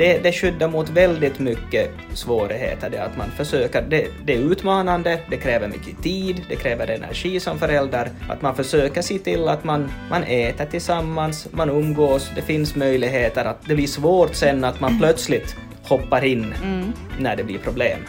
det, 0.00 0.18
det 0.22 0.32
skyddar 0.32 0.68
mot 0.68 0.88
väldigt 0.88 1.38
mycket 1.38 1.90
svårigheter. 2.14 2.90
Det 2.90 2.98
att 2.98 3.16
man 3.16 3.30
försöker, 3.30 3.82
det, 3.82 4.06
det 4.24 4.34
är 4.34 4.38
utmanande, 4.38 5.20
det 5.30 5.36
kräver 5.36 5.68
mycket 5.68 6.02
tid, 6.02 6.44
det 6.48 6.56
kräver 6.56 6.90
energi 6.90 7.40
som 7.40 7.58
förälder. 7.58 8.10
Att 8.28 8.42
man 8.42 8.56
försöker 8.56 9.02
se 9.02 9.18
till 9.18 9.48
att 9.48 9.64
man, 9.64 9.90
man 10.10 10.22
äter 10.22 10.64
tillsammans, 10.64 11.48
man 11.50 11.70
umgås, 11.70 12.30
det 12.34 12.42
finns 12.42 12.76
möjligheter 12.76 13.44
att 13.44 13.66
det 13.66 13.74
blir 13.74 13.86
svårt 13.86 14.34
sen 14.34 14.64
att 14.64 14.80
man 14.80 14.98
plötsligt 14.98 15.56
hoppar 15.82 16.24
in 16.24 16.54
mm. 16.62 16.92
när 17.18 17.36
det 17.36 17.44
blir 17.44 17.58
problem. 17.58 18.00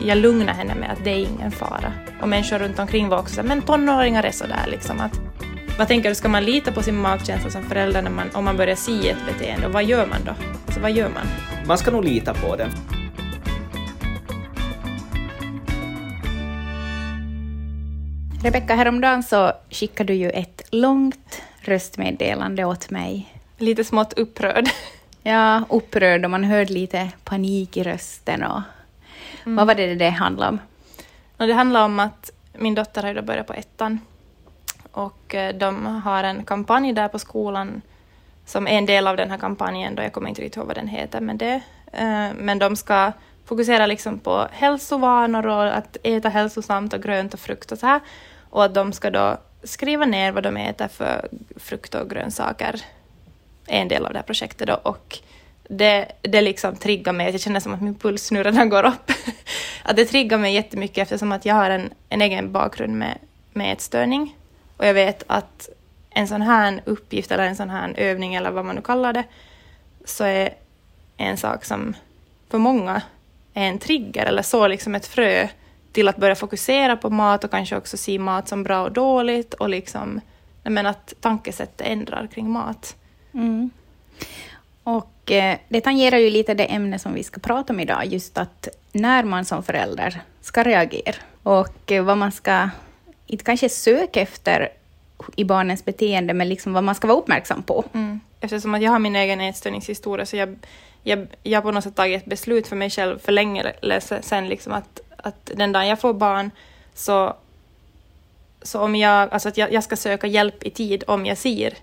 Jag 0.00 0.18
lugnar 0.18 0.54
henne 0.54 0.74
med 0.74 0.90
att 0.90 1.04
det 1.04 1.10
är 1.10 1.18
ingen 1.18 1.50
fara. 1.50 1.92
Och 2.22 2.28
människor 2.28 2.58
runt 2.58 2.78
omkring 2.78 3.08
var 3.08 3.18
också 3.18 3.34
så 3.34 3.42
men 3.42 3.62
tonåringar 3.62 4.22
är 4.22 4.30
sådär 4.30 4.66
liksom 4.66 5.00
att 5.00 5.20
vad 5.78 5.88
tänker 5.88 6.08
du, 6.08 6.14
ska 6.14 6.28
man 6.28 6.44
lita 6.44 6.72
på 6.72 6.82
sin 6.82 6.96
magkänsla 6.96 7.50
som 7.50 7.62
förälder 7.62 8.02
när 8.02 8.10
man, 8.10 8.30
om 8.34 8.44
man 8.44 8.56
börjar 8.56 8.76
se 8.76 9.10
ett 9.10 9.26
beteende? 9.26 9.66
Och 9.66 9.72
vad 9.72 9.84
gör 9.84 10.06
man 10.06 10.24
då? 10.24 10.34
Alltså 10.66 10.80
vad 10.80 10.92
gör 10.92 11.08
man? 11.08 11.26
Man 11.66 11.78
ska 11.78 11.90
nog 11.90 12.04
lita 12.04 12.34
på 12.34 12.56
den. 12.56 12.70
Rebecka, 18.42 18.74
häromdagen 18.74 19.22
så 19.22 19.52
skickade 19.70 20.12
du 20.12 20.16
ju 20.16 20.30
ett 20.30 20.62
långt 20.70 21.42
röstmeddelande 21.60 22.64
åt 22.64 22.90
mig. 22.90 23.40
Lite 23.58 23.84
smått 23.84 24.12
upprörd. 24.12 24.68
Ja, 25.22 25.64
upprörd 25.68 26.24
och 26.24 26.30
man 26.30 26.44
hörde 26.44 26.72
lite 26.72 27.10
panik 27.24 27.76
i 27.76 27.82
rösten. 27.82 28.42
Och... 28.42 28.60
Mm. 29.46 29.56
Vad 29.56 29.66
var 29.66 29.74
det 29.74 29.94
det 29.94 30.10
handlade 30.10 30.48
om? 30.48 30.58
Det 31.46 31.52
handlade 31.52 31.84
om 31.84 32.00
att 32.00 32.30
min 32.52 32.74
dotter 32.74 33.02
har 33.02 33.14
ju 33.14 33.22
börjat 33.22 33.46
på 33.46 33.52
ettan 33.52 34.00
och 34.96 35.34
eh, 35.34 35.54
de 35.54 35.86
har 35.86 36.24
en 36.24 36.44
kampanj 36.44 36.92
där 36.92 37.08
på 37.08 37.18
skolan 37.18 37.82
som 38.46 38.66
är 38.66 38.78
en 38.78 38.86
del 38.86 39.06
av 39.06 39.16
den 39.16 39.30
här 39.30 39.38
kampanjen, 39.38 39.94
då 39.94 40.02
jag 40.02 40.12
kommer 40.12 40.28
inte 40.28 40.42
riktigt 40.42 40.56
ihåg 40.56 40.66
vad 40.66 40.76
den 40.76 40.88
heter, 40.88 41.20
men, 41.20 41.38
det, 41.38 41.60
eh, 41.92 42.28
men 42.34 42.58
de 42.58 42.76
ska 42.76 43.12
fokusera 43.44 43.86
liksom 43.86 44.18
på 44.18 44.48
hälsovanor 44.52 45.46
och 45.46 45.76
att 45.76 45.96
äta 46.02 46.28
hälsosamt 46.28 46.92
och 46.92 47.02
grönt 47.02 47.34
och 47.34 47.40
frukt 47.40 47.72
och 47.72 47.78
så 47.78 47.86
här. 47.86 48.00
Och 48.50 48.64
att 48.64 48.74
de 48.74 48.92
ska 48.92 49.10
då 49.10 49.36
skriva 49.62 50.06
ner 50.06 50.32
vad 50.32 50.42
de 50.42 50.56
äter 50.56 50.88
för 50.88 51.28
frukt 51.56 51.94
och 51.94 52.10
grönsaker, 52.10 52.82
är 53.66 53.80
en 53.80 53.88
del 53.88 54.06
av 54.06 54.12
det 54.12 54.18
här 54.18 54.26
projektet 54.26 54.68
då. 54.68 54.74
Och 54.74 55.18
det, 55.68 56.12
det 56.22 56.40
liksom 56.40 56.76
triggar 56.76 57.12
mig, 57.12 57.32
jag 57.32 57.40
känner 57.40 57.60
som 57.60 57.74
att 57.74 57.82
min 57.82 57.94
puls 57.94 58.30
nu 58.30 58.42
redan 58.42 58.68
går 58.68 58.86
upp. 58.86 59.12
att 59.82 59.96
det 59.96 60.04
triggar 60.04 60.38
mig 60.38 60.54
jättemycket 60.54 61.02
eftersom 61.02 61.32
att 61.32 61.44
jag 61.44 61.54
har 61.54 61.70
en, 61.70 61.90
en 62.08 62.22
egen 62.22 62.52
bakgrund 62.52 62.94
med, 62.94 63.18
med 63.52 63.72
ätstörning. 63.72 64.34
Och 64.76 64.86
jag 64.86 64.94
vet 64.94 65.22
att 65.26 65.68
en 66.10 66.28
sån 66.28 66.42
här 66.42 66.82
uppgift 66.84 67.30
eller 67.30 67.46
en 67.46 67.56
sån 67.56 67.70
här 67.70 67.94
övning 67.96 68.34
eller 68.34 68.50
vad 68.50 68.64
man 68.64 68.76
nu 68.76 68.82
kallar 68.82 69.12
det, 69.12 69.24
så 70.04 70.24
är 70.24 70.54
en 71.16 71.36
sak 71.36 71.64
som 71.64 71.96
för 72.48 72.58
många 72.58 73.02
är 73.54 73.68
en 73.68 73.78
trigger 73.78 74.26
eller 74.26 74.42
så 74.42 74.68
liksom 74.68 74.94
ett 74.94 75.06
frö 75.06 75.48
till 75.92 76.08
att 76.08 76.16
börja 76.16 76.34
fokusera 76.34 76.96
på 76.96 77.10
mat 77.10 77.44
och 77.44 77.50
kanske 77.50 77.76
också 77.76 77.96
se 77.96 78.18
mat 78.18 78.48
som 78.48 78.62
bra 78.62 78.82
och 78.82 78.92
dåligt 78.92 79.54
och 79.54 79.68
liksom, 79.68 80.20
men 80.62 80.86
att 80.86 81.14
tankesättet 81.20 81.86
ändrar 81.86 82.26
kring 82.26 82.50
mat. 82.50 82.96
Mm. 83.34 83.70
Och 84.82 85.30
eh, 85.30 85.58
det 85.68 85.80
tangerar 85.80 86.18
ju 86.18 86.30
lite 86.30 86.54
det 86.54 86.64
ämne 86.64 86.98
som 86.98 87.14
vi 87.14 87.22
ska 87.22 87.40
prata 87.40 87.72
om 87.72 87.80
idag, 87.80 88.06
just 88.06 88.38
att 88.38 88.68
när 88.92 89.24
man 89.24 89.44
som 89.44 89.62
förälder 89.62 90.20
ska 90.40 90.62
reagera 90.62 91.16
och 91.42 91.92
eh, 91.92 92.04
vad 92.04 92.18
man 92.18 92.32
ska 92.32 92.68
inte 93.26 93.44
kanske 93.44 93.68
söka 93.68 94.20
efter 94.20 94.68
i 95.36 95.44
barnens 95.44 95.84
beteende, 95.84 96.34
men 96.34 96.48
liksom 96.48 96.72
vad 96.72 96.84
man 96.84 96.94
ska 96.94 97.06
vara 97.06 97.18
uppmärksam 97.18 97.62
på. 97.62 97.84
Mm. 97.94 98.20
Eftersom 98.40 98.74
att 98.74 98.82
jag 98.82 98.90
har 98.90 98.98
min 98.98 99.16
egen 99.16 99.40
ätstörningshistoria 99.40 100.26
så 100.26 100.36
jag, 100.36 100.58
jag, 101.02 101.26
jag 101.42 101.62
på 101.62 101.70
något 101.70 101.84
sätt 101.84 101.94
tagit 101.94 102.22
ett 102.22 102.28
beslut 102.28 102.66
för 102.66 102.76
mig 102.76 102.90
själv 102.90 103.18
för 103.18 103.32
länge 103.32 103.72
sedan 104.20 104.48
liksom 104.48 104.72
att, 104.72 105.00
att 105.16 105.50
den 105.54 105.72
dagen 105.72 105.88
jag 105.88 106.00
får 106.00 106.14
barn 106.14 106.50
så, 106.94 107.36
så 108.62 108.80
om 108.80 108.96
jag, 108.96 109.32
alltså 109.32 109.48
att 109.48 109.56
jag, 109.56 109.72
jag 109.72 109.84
ska 109.84 109.96
söka 109.96 110.26
hjälp 110.26 110.62
i 110.62 110.70
tid 110.70 111.04
om 111.06 111.26
jag 111.26 111.38
ser 111.38 111.74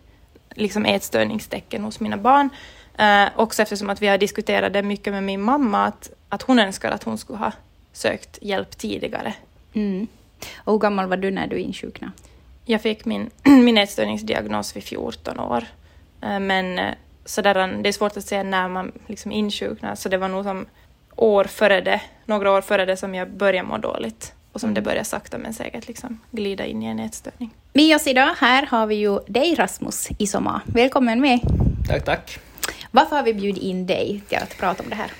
liksom 0.49 0.85
ätstörningstecken 0.85 1.83
hos 1.83 1.99
mina 1.99 2.17
barn. 2.17 2.49
Eh, 2.97 3.25
också 3.35 3.61
eftersom 3.61 3.89
att 3.89 4.01
vi 4.01 4.07
har 4.07 4.17
diskuterat 4.17 4.73
det 4.73 4.83
mycket 4.83 5.13
med 5.13 5.23
min 5.23 5.41
mamma 5.41 5.85
att, 5.85 6.09
att 6.29 6.41
hon 6.41 6.59
önskar 6.59 6.91
att 6.91 7.03
hon 7.03 7.17
skulle 7.17 7.39
ha 7.39 7.51
sökt 7.93 8.39
hjälp 8.41 8.77
tidigare. 8.77 9.33
Mm. 9.73 10.07
Och 10.57 10.73
hur 10.73 10.79
gammal 10.79 11.07
var 11.07 11.17
du 11.17 11.31
när 11.31 11.47
du 11.47 11.59
insjuknade? 11.59 12.13
Jag 12.65 12.81
fick 12.81 13.05
min, 13.05 13.29
min 13.43 13.77
ätstörningsdiagnos 13.77 14.75
vid 14.75 14.83
14 14.83 15.39
år. 15.39 15.63
Eh, 16.21 16.39
men 16.39 16.79
eh, 16.79 16.93
sådär, 17.25 17.79
det 17.83 17.89
är 17.89 17.93
svårt 17.93 18.17
att 18.17 18.25
säga 18.25 18.43
när 18.43 18.67
man 18.67 18.91
liksom 19.07 19.31
insjuknar, 19.31 19.95
så 19.95 20.09
det 20.09 20.17
var 20.17 20.27
nog 20.27 20.43
som 20.43 20.65
år 21.15 21.43
före 21.43 21.81
det, 21.81 22.01
några 22.25 22.51
år 22.51 22.61
före 22.61 22.85
det 22.85 22.97
som 22.97 23.15
jag 23.15 23.29
började 23.29 23.67
må 23.67 23.77
dåligt 23.77 24.33
och 24.51 24.61
som 24.61 24.73
det 24.73 24.79
mm. 24.79 24.83
började 24.83 25.05
sakta 25.05 25.37
men 25.37 25.53
säkert 25.53 25.87
liksom 25.87 26.19
glida 26.31 26.65
in 26.65 26.83
i 26.83 26.85
en 26.85 26.99
ätstörning. 26.99 27.53
Med 27.73 27.95
oss 27.95 28.07
idag 28.07 28.35
här 28.37 28.65
har 28.65 28.87
vi 28.87 28.95
ju 28.95 29.19
dig 29.27 29.55
Rasmus 29.55 30.09
Isoma. 30.17 30.61
Välkommen 30.65 31.21
med. 31.21 31.39
Tack, 31.87 32.05
tack. 32.05 32.39
Varför 32.91 33.15
har 33.15 33.23
vi 33.23 33.33
bjudit 33.33 33.63
in 33.63 33.85
dig 33.85 34.21
till 34.27 34.37
att 34.37 34.57
prata 34.57 34.83
om 34.83 34.89
det 34.89 34.95
här? 34.95 35.11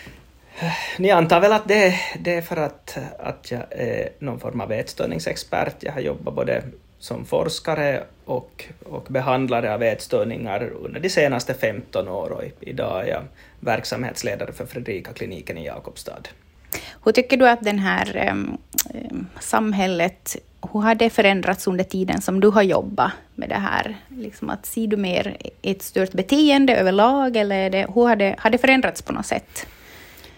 Ni 0.98 1.12
antar 1.12 1.40
väl 1.40 1.54
att 1.54 1.68
det, 1.68 1.96
det 2.20 2.34
är 2.34 2.42
för 2.42 2.58
att, 2.58 2.98
att 3.20 3.52
jag 3.52 3.64
är 3.70 4.10
någon 4.20 4.40
form 4.40 4.62
av 4.62 4.72
ätstörningsexpert. 4.72 5.76
Jag 5.80 5.92
har 5.92 6.02
jobbat 6.02 6.34
både 6.34 6.64
som 7.00 7.26
forskare 7.26 8.04
och, 8.26 8.66
och 8.86 9.06
behandlare 9.10 9.74
av 9.74 9.84
ätstörningar 9.84 10.70
under 10.86 11.00
de 11.00 11.10
senaste 11.10 11.54
15 11.54 12.08
åren 12.08 12.32
och 12.32 12.44
idag 12.60 13.08
är 13.08 13.12
jag 13.12 13.24
verksamhetsledare 13.60 14.54
för 14.54 14.66
Fredrika-kliniken 14.66 15.58
i 15.58 15.66
Jakobstad. 15.66 16.28
Hur 17.04 17.12
tycker 17.12 17.38
du 17.38 17.50
att 17.50 17.62
det 17.62 17.72
här 17.72 18.30
um, 18.32 19.28
samhället, 19.40 20.36
hur 20.74 20.80
har 20.80 20.96
det 20.96 21.10
förändrats 21.10 21.68
under 21.68 21.84
tiden 21.84 22.22
som 22.22 22.40
du 22.40 22.48
har 22.48 22.62
jobbat 22.62 23.12
med 23.36 23.50
det 23.50 23.56
här? 23.56 23.96
Liksom 24.08 24.50
att 24.50 24.66
ser 24.66 24.88
du 24.88 24.98
mer 24.98 25.38
ett 25.62 25.82
stört 25.82 26.12
beteende 26.12 26.76
överlag 26.76 27.36
eller 27.36 27.70
det, 27.70 27.88
hur 27.96 28.08
har 28.08 28.16
det, 28.16 28.36
har 28.38 28.50
det 28.50 28.58
förändrats 28.58 29.02
på 29.02 29.14
något 29.14 29.26
sätt? 29.26 29.68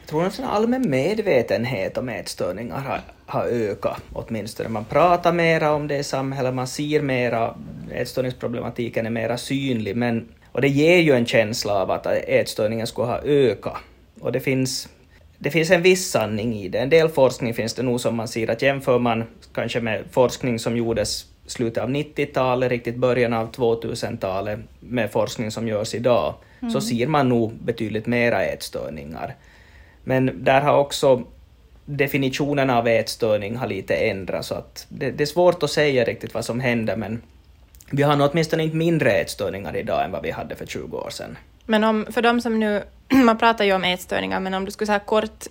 Jag 0.05 0.09
tror 0.09 0.25
att 0.25 0.39
en 0.39 0.45
allmän 0.45 0.89
medvetenhet 0.89 1.97
om 1.97 2.09
ätstörningar 2.09 2.79
har, 2.79 3.01
har 3.25 3.45
ökat, 3.45 4.01
åtminstone. 4.13 4.69
Man 4.69 4.85
pratar 4.85 5.33
mera 5.33 5.71
om 5.71 5.87
det 5.87 5.97
i 5.97 6.03
samhället, 6.03 6.53
man 6.53 6.67
ser 6.67 7.01
mera, 7.01 7.55
ätstörningsproblematiken 7.91 9.05
är 9.05 9.09
mera 9.09 9.37
synlig, 9.37 9.95
men, 9.95 10.27
och 10.51 10.61
det 10.61 10.67
ger 10.67 10.99
ju 10.99 11.13
en 11.13 11.25
känsla 11.25 11.73
av 11.73 11.91
att 11.91 12.05
ätstörningen 12.07 12.87
skulle 12.87 13.07
ha 13.07 13.21
ökat. 13.21 13.77
Och 14.19 14.31
det 14.31 14.39
finns, 14.39 14.89
det 15.37 15.51
finns 15.51 15.71
en 15.71 15.81
viss 15.81 16.11
sanning 16.11 16.55
i 16.55 16.69
det. 16.69 16.79
En 16.79 16.89
del 16.89 17.09
forskning 17.09 17.53
finns 17.53 17.73
det 17.73 17.83
nog 17.83 18.01
som 18.01 18.15
man 18.15 18.27
ser 18.27 18.49
att 18.49 18.61
jämför 18.61 18.99
man 18.99 19.23
kanske 19.53 19.81
med 19.81 20.03
forskning 20.11 20.59
som 20.59 20.77
gjordes 20.77 21.25
slutet 21.45 21.83
av 21.83 21.89
90-talet, 21.89 22.69
riktigt 22.69 22.95
början 22.95 23.33
av 23.33 23.51
2000-talet 23.51 24.59
med 24.79 25.11
forskning 25.11 25.51
som 25.51 25.67
görs 25.67 25.95
idag, 25.95 26.33
mm. 26.61 26.71
så 26.71 26.81
ser 26.81 27.07
man 27.07 27.29
nog 27.29 27.53
betydligt 27.53 28.05
mera 28.05 28.45
ätstörningar. 28.45 29.35
Men 30.05 30.43
där 30.43 30.61
har 30.61 30.77
också 30.77 31.23
definitionen 31.85 32.69
av 32.69 32.87
ätstörning 32.87 33.55
har 33.55 33.67
lite 33.67 33.95
ändrats, 33.95 34.47
så 34.47 34.55
att 34.55 34.85
det, 34.89 35.11
det, 35.11 35.23
är 35.23 35.25
svårt 35.25 35.63
att 35.63 35.71
säga 35.71 36.03
riktigt 36.03 36.33
vad 36.33 36.45
som 36.45 36.59
händer, 36.59 36.95
men 36.95 37.21
vi 37.91 38.03
har 38.03 38.15
nog 38.15 38.29
åtminstone 38.31 38.63
inte 38.63 38.75
mindre 38.75 39.11
ätstörningar 39.11 39.75
idag 39.75 40.05
än 40.05 40.11
vad 40.11 40.23
vi 40.23 40.31
hade 40.31 40.55
för 40.55 40.65
20 40.65 40.97
år 40.97 41.09
sedan. 41.09 41.37
Men 41.65 41.83
om, 41.83 42.05
för 42.11 42.21
de 42.21 42.41
som 42.41 42.59
nu, 42.59 42.83
man 43.09 43.37
pratar 43.37 43.65
ju 43.65 43.73
om 43.73 43.83
ätstörningar, 43.83 44.39
men 44.39 44.53
om 44.53 44.65
du 44.65 44.71
skulle 44.71 44.85
säga 44.85 44.99
kort 44.99 45.47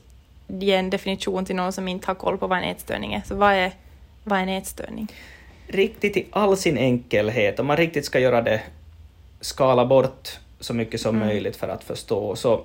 ge 0.47 0.75
en 0.75 0.91
definition 0.91 1.45
till 1.45 1.57
någon 1.57 1.73
som 1.73 1.89
inte 1.89 2.07
har 2.07 2.15
koll 2.15 2.39
på 2.39 2.47
vad 2.47 2.59
en 2.59 2.65
ätstörning 2.65 3.15
är, 3.15 3.23
så 3.27 3.35
vad 3.35 3.53
är, 3.53 3.73
vad 4.25 4.39
är 4.39 4.43
en 4.43 4.49
ätstörning? 4.49 5.13
Riktigt 5.67 6.17
i 6.17 6.27
all 6.31 6.57
sin 6.57 6.79
enkelhet, 6.79 7.61
om 7.61 7.67
man 7.67 7.77
riktigt 7.77 8.05
ska 8.05 8.19
göra 8.19 8.43
det, 8.43 8.61
skala 9.41 9.87
bort 9.87 10.39
så 10.61 10.75
mycket 10.75 11.01
som 11.01 11.17
mm. 11.17 11.29
möjligt 11.29 11.57
för 11.57 11.69
att 11.69 11.85
förstå, 11.85 12.37
så 12.37 12.65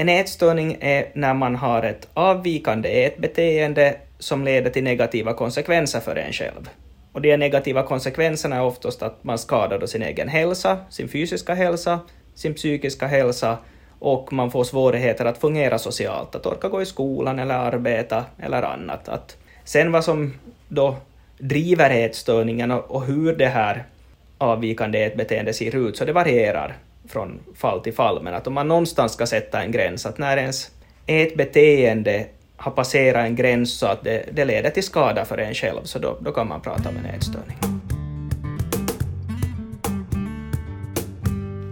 en 0.00 0.08
ätstörning 0.08 0.76
är 0.80 1.06
när 1.14 1.34
man 1.34 1.56
har 1.56 1.82
ett 1.82 2.08
avvikande 2.14 3.04
ätbeteende 3.04 3.96
som 4.18 4.44
leder 4.44 4.70
till 4.70 4.84
negativa 4.84 5.34
konsekvenser 5.34 6.00
för 6.00 6.16
en 6.16 6.32
själv. 6.32 6.68
Och 7.12 7.20
de 7.20 7.36
negativa 7.36 7.82
konsekvenserna 7.82 8.56
är 8.56 8.62
oftast 8.62 9.02
att 9.02 9.24
man 9.24 9.38
skadar 9.38 9.86
sin 9.86 10.02
egen 10.02 10.28
hälsa, 10.28 10.78
sin 10.90 11.08
fysiska 11.08 11.54
hälsa, 11.54 12.00
sin 12.34 12.54
psykiska 12.54 13.06
hälsa 13.06 13.58
och 13.98 14.32
man 14.32 14.50
får 14.50 14.64
svårigheter 14.64 15.24
att 15.24 15.38
fungera 15.38 15.78
socialt, 15.78 16.34
att 16.34 16.46
orka 16.46 16.68
gå 16.68 16.82
i 16.82 16.86
skolan 16.86 17.38
eller 17.38 17.54
arbeta 17.54 18.24
eller 18.38 18.62
annat. 18.62 19.08
Att 19.08 19.36
sen 19.64 19.92
vad 19.92 20.04
som 20.04 20.34
då 20.68 20.96
driver 21.38 21.90
ätstörningen 21.90 22.70
och, 22.70 23.04
hur 23.04 23.36
det 23.36 23.46
här 23.46 23.84
avvikande 24.38 25.04
ätbeteendet 25.04 25.56
ser 25.56 25.76
ut, 25.76 25.96
så 25.96 26.04
det 26.04 26.12
varierar 26.12 26.76
från 27.08 27.40
fall 27.54 27.80
till 27.80 27.94
fall, 27.94 28.22
men 28.22 28.34
att 28.34 28.46
om 28.46 28.54
man 28.54 28.68
någonstans 28.68 29.12
ska 29.12 29.26
sätta 29.26 29.62
en 29.62 29.72
gräns, 29.72 30.06
att 30.06 30.18
när 30.18 30.36
ens 30.36 30.70
ett 31.06 31.36
beteende 31.36 32.26
har 32.56 32.70
passerat 32.70 33.26
en 33.26 33.36
gräns 33.36 33.78
så 33.78 33.86
att 33.86 34.04
det, 34.04 34.24
det 34.32 34.44
leder 34.44 34.70
till 34.70 34.82
skada 34.82 35.24
för 35.24 35.38
en 35.38 35.54
själv, 35.54 35.82
så 35.84 35.98
då, 35.98 36.16
då 36.20 36.32
kan 36.32 36.48
man 36.48 36.60
prata 36.60 36.88
om 36.88 36.96
en 36.96 37.06
ätstörning. 37.06 37.58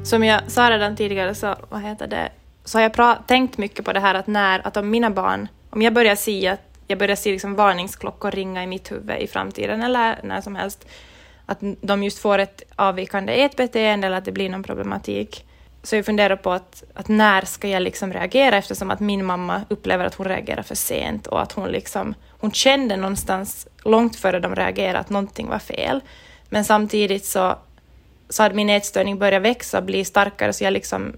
Som 0.04 0.24
jag 0.24 0.50
sa 0.50 0.70
redan 0.70 0.96
tidigare 0.96 1.34
så 1.34 1.54
vad 1.68 1.82
heter 1.82 2.06
det, 2.06 2.28
så 2.64 2.78
har 2.78 2.82
jag 2.82 3.26
tänkt 3.26 3.58
mycket 3.58 3.84
på 3.84 3.92
det 3.92 4.00
här 4.00 4.14
att 4.14 4.26
när, 4.26 4.66
att 4.66 4.76
om 4.76 4.90
mina 4.90 5.10
barn, 5.10 5.48
om 5.70 5.82
jag 5.82 5.94
börjar 5.94 6.14
se 6.14 6.48
att 6.48 6.60
jag 6.86 6.98
börjar 6.98 7.16
se 7.16 7.32
liksom 7.32 7.54
varningsklockor 7.54 8.30
ringa 8.30 8.62
i 8.62 8.66
mitt 8.66 8.92
huvud 8.92 9.16
i 9.18 9.26
framtiden 9.26 9.82
eller 9.82 10.18
när 10.22 10.40
som 10.40 10.56
helst, 10.56 10.88
att 11.46 11.58
de 11.80 12.02
just 12.02 12.18
får 12.18 12.38
ett 12.38 12.62
avvikande 12.76 13.42
ätbeteende 13.44 14.06
eller 14.06 14.16
att 14.16 14.24
det 14.24 14.32
blir 14.32 14.48
någon 14.48 14.62
problematik. 14.62 15.44
Så 15.82 15.96
jag 15.96 16.06
funderar 16.06 16.36
på 16.36 16.52
att, 16.52 16.84
att 16.94 17.08
när 17.08 17.44
ska 17.44 17.68
jag 17.68 17.82
liksom 17.82 18.12
reagera 18.12 18.56
eftersom 18.56 18.90
att 18.90 19.00
min 19.00 19.24
mamma 19.24 19.62
upplever 19.68 20.04
att 20.04 20.14
hon 20.14 20.28
reagerar 20.28 20.62
för 20.62 20.74
sent 20.74 21.26
och 21.26 21.42
att 21.42 21.52
hon 21.52 21.68
liksom, 21.68 22.14
hon 22.28 22.52
kände 22.52 22.96
någonstans 22.96 23.68
långt 23.84 24.16
före 24.16 24.40
de 24.40 24.54
reagerade 24.54 24.98
att 24.98 25.10
någonting 25.10 25.48
var 25.48 25.58
fel. 25.58 26.00
Men 26.48 26.64
samtidigt 26.64 27.24
så, 27.24 27.58
så 28.28 28.42
hade 28.42 28.54
min 28.54 28.70
ätstörning 28.70 29.18
börjat 29.18 29.42
växa 29.42 29.78
och 29.78 29.84
bli 29.84 30.04
starkare 30.04 30.52
så 30.52 30.64
jag 30.64 30.72
liksom, 30.72 31.16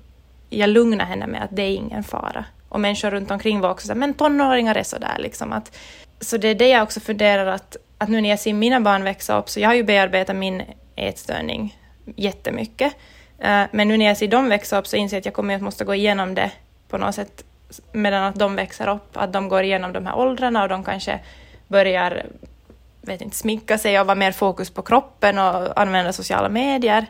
jag 0.51 0.71
lugnade 0.71 1.11
henne 1.11 1.27
med 1.27 1.43
att 1.43 1.57
det 1.57 1.63
är 1.63 1.75
ingen 1.75 2.05
fara. 2.05 2.45
Och 2.69 2.81
människor 2.81 3.11
runt 3.11 3.31
omkring 3.31 3.61
var 3.61 3.71
också 3.71 3.87
så 3.87 3.93
här, 3.93 4.01
men 4.01 4.15
tonåringar 4.15 4.75
är 4.75 4.83
sådär 4.83 5.17
liksom 5.19 5.53
att, 5.53 5.77
så 6.21 6.37
det 6.37 6.49
är 6.49 6.55
det 6.55 6.69
jag 6.69 6.83
också 6.83 7.01
funderar 7.01 7.47
att, 7.47 7.77
att 7.99 8.09
nu 8.09 8.21
när 8.21 8.29
jag 8.29 8.39
ser 8.39 8.53
mina 8.53 8.81
barn 8.81 9.05
växa 9.05 9.39
upp, 9.39 9.49
så 9.49 9.61
jag 9.61 9.69
har 9.69 9.75
ju 9.75 9.83
bearbetat 9.83 10.37
min 10.37 10.63
ätstörning 10.97 11.79
jättemycket. 12.17 12.95
Eh, 13.39 13.63
men 13.71 13.89
nu 13.89 13.97
när 13.97 14.07
jag 14.07 14.17
ser 14.17 14.29
dem 14.29 14.49
växa 14.49 14.79
upp 14.79 14.87
så 14.87 14.97
inser 14.97 15.17
jag 15.17 15.21
att 15.21 15.25
jag 15.25 15.35
kommer 15.35 15.55
att 15.55 15.63
måste 15.63 15.85
gå 15.85 15.95
igenom 15.95 16.35
det 16.35 16.51
på 16.89 16.99
något 16.99 17.15
sätt 17.15 17.45
medan 17.93 18.23
att 18.23 18.35
de 18.35 18.57
växer 18.57 18.89
upp, 18.89 19.17
att 19.17 19.33
de 19.33 19.49
går 19.49 19.63
igenom 19.63 19.93
de 19.93 20.07
här 20.07 20.17
åldrarna 20.17 20.63
och 20.63 20.69
de 20.69 20.85
kanske 20.85 21.21
börjar 21.69 22.27
vet 23.09 23.21
inte, 23.21 23.37
sminka 23.37 23.79
sig 23.79 24.01
och 24.01 24.07
vara 24.07 24.15
mer 24.15 24.33
fokus 24.33 24.71
på 24.71 24.83
kroppen 24.83 25.39
och 25.39 25.81
använda 25.81 26.13
sociala 26.13 26.49
medier. 26.49 27.07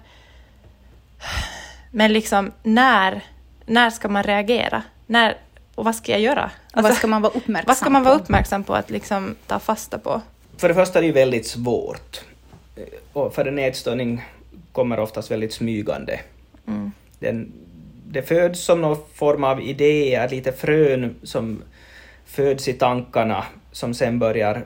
Men 1.90 2.12
liksom, 2.12 2.52
när, 2.62 3.25
när 3.67 3.90
ska 3.90 4.08
man 4.08 4.23
reagera? 4.23 4.82
När, 5.06 5.37
och 5.75 5.85
vad 5.85 5.94
ska 5.94 6.12
jag 6.12 6.20
göra? 6.20 6.50
Alltså, 6.73 6.88
vad 6.88 6.96
ska 6.96 7.06
man 7.06 7.23
vara 7.23 7.32
uppmärksam 7.32 7.69
Vad 7.69 7.76
ska 7.76 7.90
man 7.90 8.05
vara 8.05 8.17
på? 8.17 8.23
uppmärksam 8.23 8.64
på 8.64 8.75
att 8.75 8.90
liksom 8.90 9.37
ta 9.46 9.58
fasta 9.58 9.99
på? 9.99 10.20
För 10.58 10.69
det 10.69 10.75
första 10.75 10.99
är 10.99 11.02
det 11.02 11.06
ju 11.06 11.12
väldigt 11.12 11.46
svårt. 11.46 12.20
Och 13.12 13.34
för 13.34 13.44
en 13.44 13.58
ätstörning 13.58 14.22
kommer 14.72 15.00
oftast 15.00 15.31
väldigt 15.31 15.52
smygande. 15.52 16.20
Mm. 16.66 16.93
Den, 17.19 17.52
det 18.06 18.22
föds 18.22 18.60
som 18.60 18.81
någon 18.81 18.96
form 19.14 19.44
av 19.44 19.60
idéer, 19.60 20.28
lite 20.28 20.52
frön 20.52 21.14
som 21.22 21.62
föds 22.26 22.69
i 22.69 22.72
tankarna 22.72 23.44
som 23.72 23.94
sen 23.94 24.19
börjar, 24.19 24.64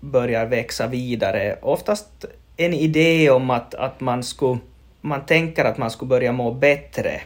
börjar 0.00 0.46
växa 0.46 0.86
vidare. 0.86 1.58
Oftast 1.62 2.24
en 2.56 2.74
idé 2.74 3.30
om 3.30 3.50
att, 3.50 3.74
att 3.74 4.00
man 4.00 4.22
skulle, 4.22 4.58
man 5.00 5.26
tänker 5.26 5.64
att 5.64 5.78
man 5.78 5.90
skulle 5.90 6.08
börja 6.08 6.32
må 6.32 6.52
bättre 6.52 7.20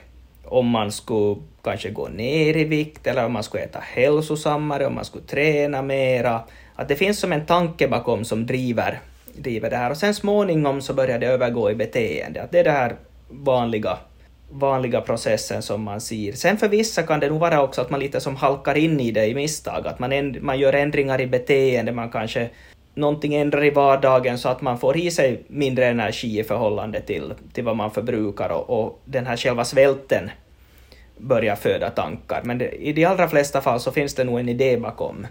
om 0.44 0.66
man 0.66 0.92
skulle 0.92 1.36
kanske 1.64 1.90
gå 1.90 2.08
ner 2.08 2.56
i 2.56 2.64
vikt 2.64 3.06
eller 3.06 3.24
om 3.24 3.32
man 3.32 3.42
skulle 3.42 3.62
äta 3.62 3.78
hälsosammare, 3.82 4.86
om 4.86 4.94
man 4.94 5.04
skulle 5.04 5.24
träna 5.24 5.82
mera. 5.82 6.40
Att 6.74 6.88
det 6.88 6.96
finns 6.96 7.20
som 7.20 7.32
en 7.32 7.46
tanke 7.46 7.88
bakom 7.88 8.24
som 8.24 8.46
driver, 8.46 9.00
driver 9.36 9.70
det 9.70 9.76
här 9.76 9.90
och 9.90 9.96
sen 9.96 10.14
småningom 10.14 10.82
så 10.82 10.94
börjar 10.94 11.18
det 11.18 11.26
övergå 11.26 11.70
i 11.70 11.74
beteende. 11.74 12.42
Att 12.42 12.52
det 12.52 12.58
är 12.58 12.64
den 12.64 12.74
här 12.74 12.96
vanliga, 13.28 13.98
vanliga 14.50 15.00
processen 15.00 15.62
som 15.62 15.82
man 15.82 16.00
ser. 16.00 16.32
Sen 16.32 16.56
för 16.56 16.68
vissa 16.68 17.02
kan 17.02 17.20
det 17.20 17.28
nog 17.28 17.40
vara 17.40 17.62
också 17.62 17.80
att 17.80 17.90
man 17.90 18.00
lite 18.00 18.20
som 18.20 18.36
halkar 18.36 18.74
in 18.74 19.00
i 19.00 19.10
det 19.10 19.26
i 19.26 19.34
misstag, 19.34 19.86
att 19.86 19.98
man, 19.98 20.12
änd- 20.12 20.40
man 20.40 20.58
gör 20.58 20.72
ändringar 20.72 21.20
i 21.20 21.26
beteende, 21.26 21.92
man 21.92 22.10
kanske 22.10 22.50
någonting 22.94 23.34
ändrar 23.34 23.64
i 23.64 23.70
vardagen 23.70 24.38
så 24.38 24.48
att 24.48 24.62
man 24.62 24.78
får 24.78 24.96
i 24.96 25.10
sig 25.10 25.42
mindre 25.48 25.86
energi 25.86 26.40
i 26.40 26.44
förhållande 26.44 27.00
till, 27.00 27.34
till 27.52 27.64
vad 27.64 27.76
man 27.76 27.90
förbrukar 27.90 28.48
och, 28.48 28.84
och 28.84 29.00
den 29.04 29.26
här 29.26 29.36
själva 29.36 29.64
svälten 29.64 30.30
börjar 31.16 31.56
föda 31.56 31.90
tankar. 31.90 32.40
Men 32.44 32.58
det, 32.58 32.70
i 32.70 32.92
de 32.92 33.04
allra 33.04 33.28
flesta 33.28 33.60
fall 33.60 33.80
så 33.80 33.92
finns 33.92 34.14
det 34.14 34.24
nog 34.24 34.40
en 34.40 34.48
idé 34.48 34.76
bakom. 34.76 35.26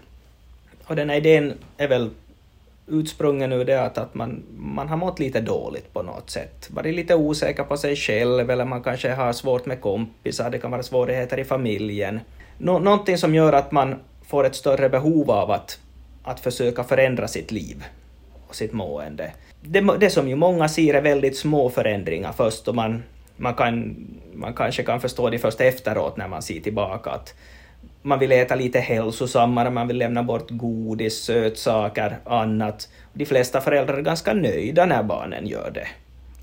Och 0.84 0.96
den 0.96 1.10
här 1.10 1.16
idén 1.16 1.54
är 1.76 1.88
väl 1.88 2.10
utsprungen 2.86 3.52
ur 3.52 3.64
det 3.64 3.82
att, 3.82 3.98
att 3.98 4.14
man, 4.14 4.42
man 4.56 4.88
har 4.88 4.96
mått 4.96 5.18
lite 5.18 5.40
dåligt 5.40 5.92
på 5.92 6.02
något 6.02 6.30
sätt. 6.30 6.70
Varit 6.70 6.94
lite 6.94 7.14
osäker 7.14 7.64
på 7.64 7.76
sig 7.76 7.96
själv 7.96 8.50
eller 8.50 8.64
man 8.64 8.82
kanske 8.82 9.12
har 9.12 9.32
svårt 9.32 9.66
med 9.66 9.80
kompisar, 9.80 10.50
det 10.50 10.58
kan 10.58 10.70
vara 10.70 10.82
svårigheter 10.82 11.38
i 11.38 11.44
familjen. 11.44 12.20
Nå, 12.58 12.78
någonting 12.78 13.18
som 13.18 13.34
gör 13.34 13.52
att 13.52 13.72
man 13.72 13.94
får 14.26 14.46
ett 14.46 14.54
större 14.54 14.88
behov 14.88 15.30
av 15.30 15.50
att, 15.50 15.78
att 16.22 16.40
försöka 16.40 16.84
förändra 16.84 17.28
sitt 17.28 17.52
liv 17.52 17.84
och 18.48 18.54
sitt 18.54 18.72
mående. 18.72 19.32
Det, 19.60 19.80
det 20.00 20.10
som 20.10 20.28
ju 20.28 20.36
många 20.36 20.68
ser 20.68 20.94
är 20.94 21.02
väldigt 21.02 21.36
små 21.36 21.70
förändringar 21.70 22.32
först 22.32 22.68
och 22.68 22.74
man, 22.74 23.02
man, 23.44 23.54
kan, 23.54 23.96
man 24.34 24.54
kanske 24.54 24.82
kan 24.82 25.00
förstå 25.00 25.30
det 25.30 25.38
först 25.38 25.60
efteråt 25.60 26.16
när 26.16 26.28
man 26.28 26.42
ser 26.42 26.60
tillbaka 26.60 27.10
att 27.10 27.34
man 28.02 28.18
vill 28.18 28.32
äta 28.32 28.54
lite 28.54 28.80
hälsosammare, 28.80 29.70
man 29.70 29.88
vill 29.88 29.98
lämna 29.98 30.22
bort 30.22 30.50
godis, 30.50 31.24
sötsaker, 31.24 32.18
annat. 32.24 32.88
De 33.12 33.26
flesta 33.26 33.60
föräldrar 33.60 33.98
är 33.98 34.02
ganska 34.02 34.32
nöjda 34.32 34.86
när 34.86 35.02
barnen 35.02 35.46
gör 35.46 35.70
det. 35.70 35.88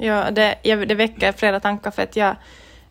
Ja, 0.05 0.31
det, 0.31 0.55
jag, 0.61 0.87
det 0.87 0.95
väcker 0.95 1.31
flera 1.31 1.59
tankar 1.59 1.91
för 1.91 2.03
att 2.03 2.15
jag, 2.15 2.35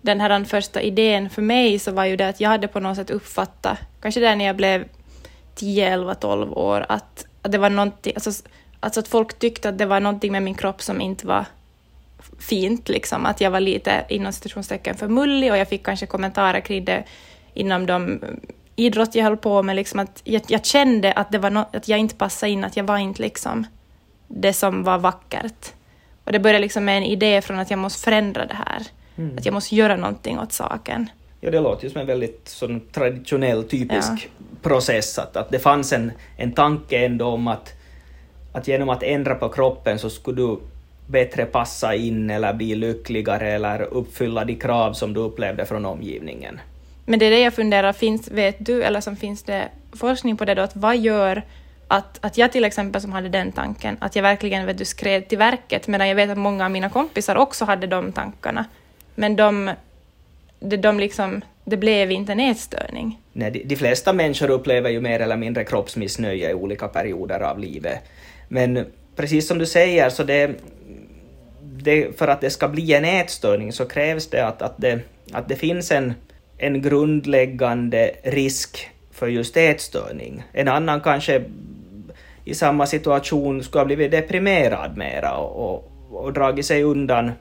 den 0.00 0.20
här 0.20 0.44
första 0.44 0.80
idén 0.80 1.30
för 1.30 1.42
mig 1.42 1.78
så 1.78 1.92
var 1.92 2.04
ju 2.04 2.16
det 2.16 2.28
att 2.28 2.40
jag 2.40 2.48
hade 2.48 2.68
på 2.68 2.80
något 2.80 2.96
sätt 2.96 3.10
uppfattat, 3.10 3.78
kanske 4.02 4.20
där 4.20 4.36
när 4.36 4.44
jag 4.44 4.56
blev 4.56 4.84
10, 5.54 5.92
11, 5.92 6.14
12 6.14 6.52
år, 6.52 6.86
att, 6.88 7.26
att 7.42 7.52
det 7.52 7.58
var 7.58 7.70
någonting, 7.70 8.12
alltså, 8.16 8.30
alltså 8.80 9.00
att 9.00 9.08
folk 9.08 9.38
tyckte 9.38 9.68
att 9.68 9.78
det 9.78 9.86
var 9.86 10.00
någonting 10.00 10.32
med 10.32 10.42
min 10.42 10.54
kropp 10.54 10.82
som 10.82 11.00
inte 11.00 11.26
var 11.26 11.44
fint, 12.38 12.88
liksom. 12.88 13.26
Att 13.26 13.40
jag 13.40 13.50
var 13.50 13.60
lite 13.60 14.04
inom 14.08 14.32
situationstecken 14.32 14.96
för 14.96 15.08
mullig 15.08 15.52
och 15.52 15.58
jag 15.58 15.68
fick 15.68 15.86
kanske 15.86 16.06
kommentarer 16.06 16.60
kring 16.60 16.84
det 16.84 17.04
inom 17.54 17.86
de 17.86 18.20
idrott 18.76 19.14
jag 19.14 19.24
höll 19.24 19.36
på 19.36 19.62
med, 19.62 19.76
liksom 19.76 20.00
att 20.00 20.20
jag, 20.24 20.42
jag 20.48 20.64
kände 20.64 21.12
att, 21.12 21.32
det 21.32 21.38
var 21.38 21.50
no, 21.50 21.64
att 21.72 21.88
jag 21.88 21.98
inte 21.98 22.14
passade 22.14 22.52
in, 22.52 22.64
att 22.64 22.76
jag 22.76 22.84
var 22.84 22.98
inte 22.98 23.22
liksom 23.22 23.66
det 24.28 24.52
som 24.52 24.84
var 24.84 24.98
vackert. 24.98 25.72
Och 26.24 26.32
det 26.32 26.38
började 26.38 26.58
liksom 26.58 26.84
med 26.84 26.96
en 26.96 27.04
idé 27.04 27.42
från 27.42 27.58
att 27.58 27.70
jag 27.70 27.78
måste 27.78 28.02
förändra 28.02 28.46
det 28.46 28.54
här. 28.54 28.82
Mm. 29.16 29.38
Att 29.38 29.44
jag 29.44 29.52
måste 29.52 29.74
göra 29.74 29.96
någonting 29.96 30.38
åt 30.38 30.52
saken. 30.52 31.10
Ja, 31.40 31.50
det 31.50 31.60
låter 31.60 31.84
ju 31.84 31.90
som 31.90 32.00
en 32.00 32.06
väldigt 32.06 32.48
sån 32.48 32.80
traditionell, 32.92 33.64
typisk 33.64 34.28
process, 34.62 35.18
att, 35.18 35.36
att 35.36 35.50
det 35.50 35.58
fanns 35.58 35.92
en, 35.92 36.12
en 36.36 36.52
tanke 36.52 37.04
ändå 37.04 37.26
om 37.26 37.48
att, 37.48 37.72
att 38.52 38.68
genom 38.68 38.88
att 38.88 39.02
ändra 39.02 39.34
på 39.34 39.48
kroppen 39.48 39.98
så 39.98 40.10
skulle 40.10 40.42
du 40.42 40.58
bättre 41.10 41.44
passa 41.44 41.94
in 41.94 42.30
eller 42.30 42.52
bli 42.52 42.74
lyckligare 42.74 43.50
eller 43.50 43.82
uppfylla 43.82 44.44
de 44.44 44.54
krav 44.54 44.92
som 44.92 45.12
du 45.14 45.20
upplevde 45.20 45.66
från 45.66 45.84
omgivningen. 45.84 46.60
Men 47.04 47.18
det 47.18 47.26
är 47.26 47.30
det 47.30 47.40
jag 47.40 47.54
funderar, 47.54 47.92
finns, 47.92 48.30
vet 48.30 48.56
du, 48.58 48.82
eller 48.82 49.00
som 49.00 49.16
finns 49.16 49.42
det 49.42 49.68
forskning 49.92 50.36
på 50.36 50.44
det 50.44 50.54
då, 50.54 50.62
att 50.62 50.76
vad 50.76 50.96
gör 50.96 51.42
att, 51.88 52.18
att 52.20 52.38
jag 52.38 52.52
till 52.52 52.64
exempel 52.64 53.00
som 53.00 53.12
hade 53.12 53.28
den 53.28 53.52
tanken, 53.52 53.96
att 54.00 54.16
jag 54.16 54.22
verkligen 54.22 54.66
vet 54.66 54.78
du, 54.78 54.84
skred 54.84 55.28
till 55.28 55.38
verket, 55.38 55.88
medan 55.88 56.08
jag 56.08 56.14
vet 56.14 56.30
att 56.30 56.38
många 56.38 56.64
av 56.64 56.70
mina 56.70 56.90
kompisar 56.90 57.36
också 57.36 57.64
hade 57.64 57.86
de 57.86 58.12
tankarna. 58.12 58.64
Men 59.14 59.36
de, 59.36 59.70
de, 60.60 60.76
de 60.76 61.00
liksom, 61.00 61.40
det 61.64 61.76
blev 61.76 62.10
inte 62.10 62.32
en 62.32 62.40
ätstörning. 62.40 63.18
Nej, 63.32 63.50
de, 63.50 63.64
de 63.64 63.76
flesta 63.76 64.12
människor 64.12 64.50
upplever 64.50 64.90
ju 64.90 65.00
mer 65.00 65.20
eller 65.20 65.36
mindre 65.36 65.64
kroppsmissnöje 65.64 66.50
i 66.50 66.54
olika 66.54 66.88
perioder 66.88 67.40
av 67.40 67.58
livet. 67.58 67.98
Men 68.48 68.86
precis 69.16 69.48
som 69.48 69.58
du 69.58 69.66
säger, 69.66 70.10
så 70.10 70.22
det, 70.22 70.50
det, 71.82 72.18
för 72.18 72.28
att 72.28 72.40
det 72.40 72.50
ska 72.50 72.68
bli 72.68 72.92
en 72.92 73.04
ätstörning 73.04 73.72
så 73.72 73.84
krävs 73.84 74.30
det 74.30 74.46
att, 74.46 74.62
att, 74.62 74.74
det, 74.76 75.00
att 75.32 75.48
det 75.48 75.56
finns 75.56 75.90
en, 75.92 76.14
en 76.58 76.82
grundläggande 76.82 78.10
risk 78.22 78.90
för 79.12 79.28
just 79.28 79.56
ätstörning. 79.56 80.42
En 80.52 80.68
annan 80.68 81.00
kanske 81.00 81.44
i 82.44 82.54
samma 82.54 82.86
situation 82.86 83.62
skulle 83.62 83.80
ha 83.80 83.86
blivit 83.86 84.10
deprimerad 84.10 84.96
mera 84.96 85.36
och, 85.36 85.70
och, 85.70 86.24
och 86.24 86.32
dragit 86.32 86.66
sig 86.66 86.82
undan 86.82 87.32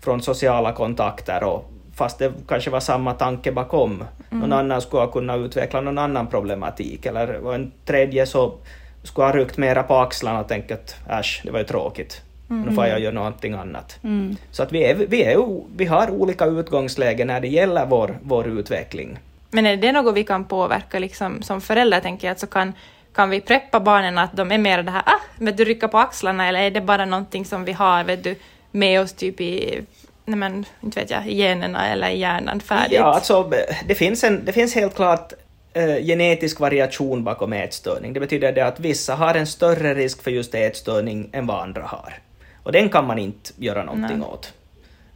från 0.00 0.22
sociala 0.22 0.72
kontakter 0.72 1.44
och 1.44 1.70
fast 1.94 2.18
det 2.18 2.32
kanske 2.48 2.70
var 2.70 2.80
samma 2.80 3.14
tanke 3.14 3.52
bakom. 3.52 4.04
Mm. 4.30 4.40
Någon 4.40 4.52
annan 4.52 4.80
skulle 4.80 5.02
ha 5.02 5.12
kunnat 5.12 5.38
utveckla 5.38 5.80
någon 5.80 5.98
annan 5.98 6.26
problematik 6.26 7.06
eller 7.06 7.54
en 7.54 7.72
tredje 7.84 8.26
så 8.26 8.54
skulle 9.02 9.26
ha 9.26 9.32
ryckt 9.32 9.58
mera 9.58 9.82
på 9.82 9.96
axlarna 9.96 10.40
och 10.40 10.48
tänkt 10.48 10.70
att 10.70 10.96
äsch, 11.10 11.40
det 11.44 11.50
var 11.50 11.58
ju 11.58 11.64
tråkigt. 11.64 12.22
Mm. 12.52 12.68
Nu 12.68 12.74
får 12.74 12.86
jag 12.86 13.00
göra 13.00 13.14
någonting 13.14 13.52
annat. 13.52 13.98
Mm. 14.04 14.36
Så 14.50 14.62
att 14.62 14.72
vi, 14.72 14.84
är, 14.84 14.94
vi, 14.94 15.22
är, 15.22 15.62
vi 15.76 15.84
har 15.84 16.10
olika 16.10 16.46
utgångslägen 16.46 17.26
när 17.26 17.40
det 17.40 17.48
gäller 17.48 17.86
vår, 17.86 18.18
vår 18.22 18.48
utveckling. 18.58 19.18
Men 19.50 19.66
är 19.66 19.76
det 19.76 19.92
något 19.92 20.14
vi 20.14 20.24
kan 20.24 20.44
påverka 20.44 20.98
liksom, 20.98 21.42
som 21.42 21.60
föräldrar, 21.60 22.00
tänker 22.00 22.28
jag, 22.28 22.38
så 22.38 22.46
kan, 22.46 22.72
kan 23.14 23.30
vi 23.30 23.40
preppa 23.40 23.80
barnen 23.80 24.18
att 24.18 24.36
de 24.36 24.52
är 24.52 24.58
mer 24.58 24.82
det 24.82 24.90
här, 24.90 25.02
ah, 25.06 25.20
vet 25.38 25.56
du, 25.56 25.64
rycka 25.64 25.88
på 25.88 25.98
axlarna, 25.98 26.48
eller 26.48 26.60
är 26.60 26.70
det 26.70 26.80
bara 26.80 27.04
någonting 27.04 27.44
som 27.44 27.64
vi 27.64 27.72
har, 27.72 28.04
vet 28.04 28.24
du, 28.24 28.34
med 28.70 29.00
oss 29.00 29.12
typ 29.12 29.40
i, 29.40 29.80
nej 30.24 30.36
men, 30.36 30.64
inte 30.82 31.00
vet 31.00 31.10
jag, 31.10 31.26
generna 31.26 31.88
eller 31.88 32.08
hjärnan 32.08 32.60
färdigt? 32.60 32.98
Ja, 32.98 33.04
alltså 33.14 33.52
det 33.86 33.94
finns, 33.94 34.24
en, 34.24 34.44
det 34.44 34.52
finns 34.52 34.74
helt 34.74 34.94
klart 34.94 35.32
eh, 35.72 36.04
genetisk 36.04 36.60
variation 36.60 37.24
bakom 37.24 37.52
ätstörning. 37.52 38.12
Det 38.12 38.20
betyder 38.20 38.52
det 38.52 38.66
att 38.66 38.80
vissa 38.80 39.14
har 39.14 39.34
en 39.34 39.46
större 39.46 39.94
risk 39.94 40.22
för 40.22 40.30
just 40.30 40.54
ätstörning 40.54 41.30
än 41.32 41.46
vad 41.46 41.62
andra 41.62 41.82
har. 41.82 42.14
Och 42.62 42.72
den 42.72 42.88
kan 42.88 43.06
man 43.06 43.18
inte 43.18 43.50
göra 43.56 43.84
någonting 43.84 44.18
Nej. 44.18 44.28
åt. 44.28 44.52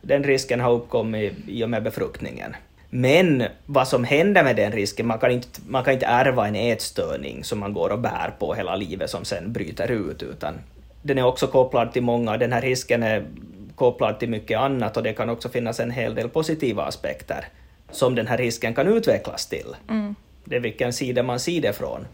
Den 0.02 0.24
risken 0.24 0.60
har 0.60 0.72
uppkommit 0.72 1.34
i 1.48 1.64
och 1.64 1.70
med 1.70 1.82
befruktningen. 1.82 2.56
Men 2.90 3.44
vad 3.66 3.88
som 3.88 4.04
händer 4.04 4.44
med 4.44 4.56
den 4.56 4.72
risken, 4.72 5.06
man 5.06 5.18
kan, 5.18 5.30
inte, 5.30 5.60
man 5.68 5.84
kan 5.84 5.94
inte 5.94 6.06
ärva 6.06 6.48
en 6.48 6.56
ätstörning 6.56 7.44
som 7.44 7.58
man 7.58 7.72
går 7.72 7.90
och 7.90 7.98
bär 7.98 8.34
på 8.38 8.54
hela 8.54 8.76
livet 8.76 9.10
som 9.10 9.24
sen 9.24 9.52
bryter 9.52 9.90
ut, 9.90 10.22
utan 10.22 10.54
den 11.02 11.18
är 11.18 11.24
också 11.24 11.46
kopplad 11.46 11.92
till 11.92 12.02
många, 12.02 12.36
den 12.36 12.52
här 12.52 12.60
risken 12.60 13.02
är 13.02 13.24
kopplad 13.74 14.18
till 14.18 14.28
mycket 14.28 14.58
annat 14.58 14.96
och 14.96 15.02
det 15.02 15.12
kan 15.12 15.30
också 15.30 15.48
finnas 15.48 15.80
en 15.80 15.90
hel 15.90 16.14
del 16.14 16.28
positiva 16.28 16.82
aspekter 16.82 17.44
som 17.90 18.14
den 18.14 18.26
här 18.26 18.38
risken 18.38 18.74
kan 18.74 18.86
utvecklas 18.86 19.46
till. 19.46 19.76
Mm. 19.88 20.14
Det 20.44 20.56
är 20.56 20.60
vilken 20.60 20.92
sida 20.92 21.22
man 21.22 21.40
ser 21.40 21.60
det 21.60 21.72
från. 21.72 22.06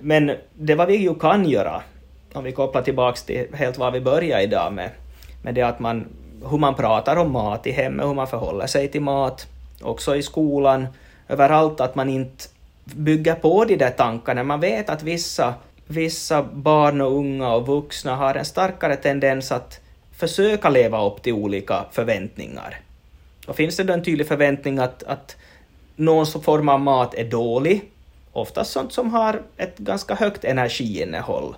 Men 0.00 0.32
det 0.54 0.74
vad 0.74 0.88
vi 0.88 0.96
ju 0.96 1.14
kan 1.14 1.48
göra, 1.48 1.82
om 2.34 2.44
vi 2.44 2.52
kopplar 2.52 2.82
tillbaks 2.82 3.22
till 3.22 3.46
helt 3.54 3.78
vad 3.78 3.92
vi 3.92 4.00
började 4.00 4.42
idag 4.42 4.72
med, 4.72 4.90
med 5.42 5.54
det 5.54 5.62
att 5.62 5.80
man, 5.80 6.06
hur 6.50 6.58
man 6.58 6.74
pratar 6.74 7.16
om 7.16 7.32
mat 7.32 7.66
i 7.66 7.72
hemmet, 7.72 8.06
hur 8.06 8.14
man 8.14 8.26
förhåller 8.26 8.66
sig 8.66 8.88
till 8.88 9.00
mat, 9.00 9.46
också 9.82 10.16
i 10.16 10.22
skolan, 10.22 10.86
överallt, 11.28 11.80
att 11.80 11.94
man 11.94 12.08
inte 12.08 12.44
bygger 12.84 13.34
på 13.34 13.64
de 13.64 13.76
där 13.76 13.90
tankarna. 13.90 14.42
Man 14.44 14.60
vet 14.60 14.90
att 14.90 15.02
vissa, 15.02 15.54
vissa 15.86 16.42
barn 16.42 17.00
och 17.00 17.12
unga 17.12 17.54
och 17.54 17.66
vuxna 17.66 18.16
har 18.16 18.34
en 18.34 18.44
starkare 18.44 18.96
tendens 18.96 19.52
att 19.52 19.80
försöka 20.16 20.70
leva 20.70 21.06
upp 21.06 21.22
till 21.22 21.32
olika 21.32 21.84
förväntningar. 21.92 22.80
Och 23.46 23.56
finns 23.56 23.76
det 23.76 23.84
då 23.84 23.92
en 23.92 24.02
tydlig 24.02 24.28
förväntning 24.28 24.78
att, 24.78 25.02
att 25.02 25.36
någon 25.96 26.26
form 26.26 26.68
av 26.68 26.80
mat 26.80 27.14
är 27.14 27.24
dålig, 27.24 27.90
oftast 28.32 28.70
sånt 28.70 28.92
som 28.92 29.10
har 29.10 29.42
ett 29.56 29.78
ganska 29.78 30.14
högt 30.14 30.44
energiinnehåll, 30.44 31.54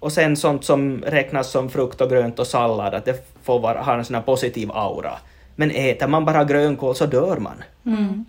och 0.00 0.12
sen 0.12 0.36
sånt 0.36 0.64
som 0.64 1.02
räknas 1.02 1.50
som 1.50 1.70
frukt 1.70 2.00
och 2.00 2.10
grönt 2.10 2.38
och 2.38 2.46
sallad, 2.46 2.94
att 2.94 3.04
det 3.04 3.26
får 3.42 3.60
vara, 3.60 3.82
ha 3.82 3.94
en 3.94 4.04
sån 4.04 4.14
här 4.14 4.22
positiv 4.22 4.70
aura. 4.72 5.18
Men 5.56 5.70
äter 5.70 6.06
man 6.06 6.24
bara 6.24 6.44
grönkål 6.44 6.94
så 6.94 7.06
dör 7.06 7.36
man. 7.36 7.62
Mm. 7.86 8.24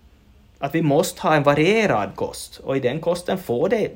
Att 0.59 0.75
vi 0.75 0.81
måste 0.81 1.21
ha 1.21 1.35
en 1.35 1.43
varierad 1.43 2.09
kost, 2.15 2.59
och 2.63 2.77
i 2.77 2.79
den 2.79 3.01
kosten 3.01 3.37
får 3.37 3.69
det, 3.69 3.91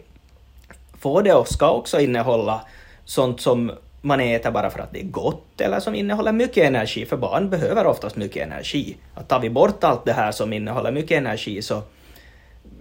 får 0.99 1.23
det 1.23 1.33
och 1.33 1.47
ska 1.47 1.71
också 1.71 1.99
innehålla 1.99 2.61
sånt 3.05 3.41
som 3.41 3.71
man 4.01 4.19
äter 4.19 4.51
bara 4.51 4.69
för 4.69 4.79
att 4.79 4.93
det 4.93 4.99
är 4.99 5.05
gott 5.05 5.61
eller 5.61 5.79
som 5.79 5.95
innehåller 5.95 6.31
mycket 6.31 6.67
energi, 6.67 7.05
för 7.05 7.17
barn 7.17 7.49
behöver 7.49 7.85
oftast 7.85 8.15
mycket 8.15 8.47
energi. 8.47 8.97
Att 9.15 9.27
tar 9.27 9.39
vi 9.39 9.49
bort 9.49 9.83
allt 9.83 10.05
det 10.05 10.13
här 10.13 10.31
som 10.31 10.53
innehåller 10.53 10.91
mycket 10.91 11.17
energi 11.17 11.61
så 11.61 11.81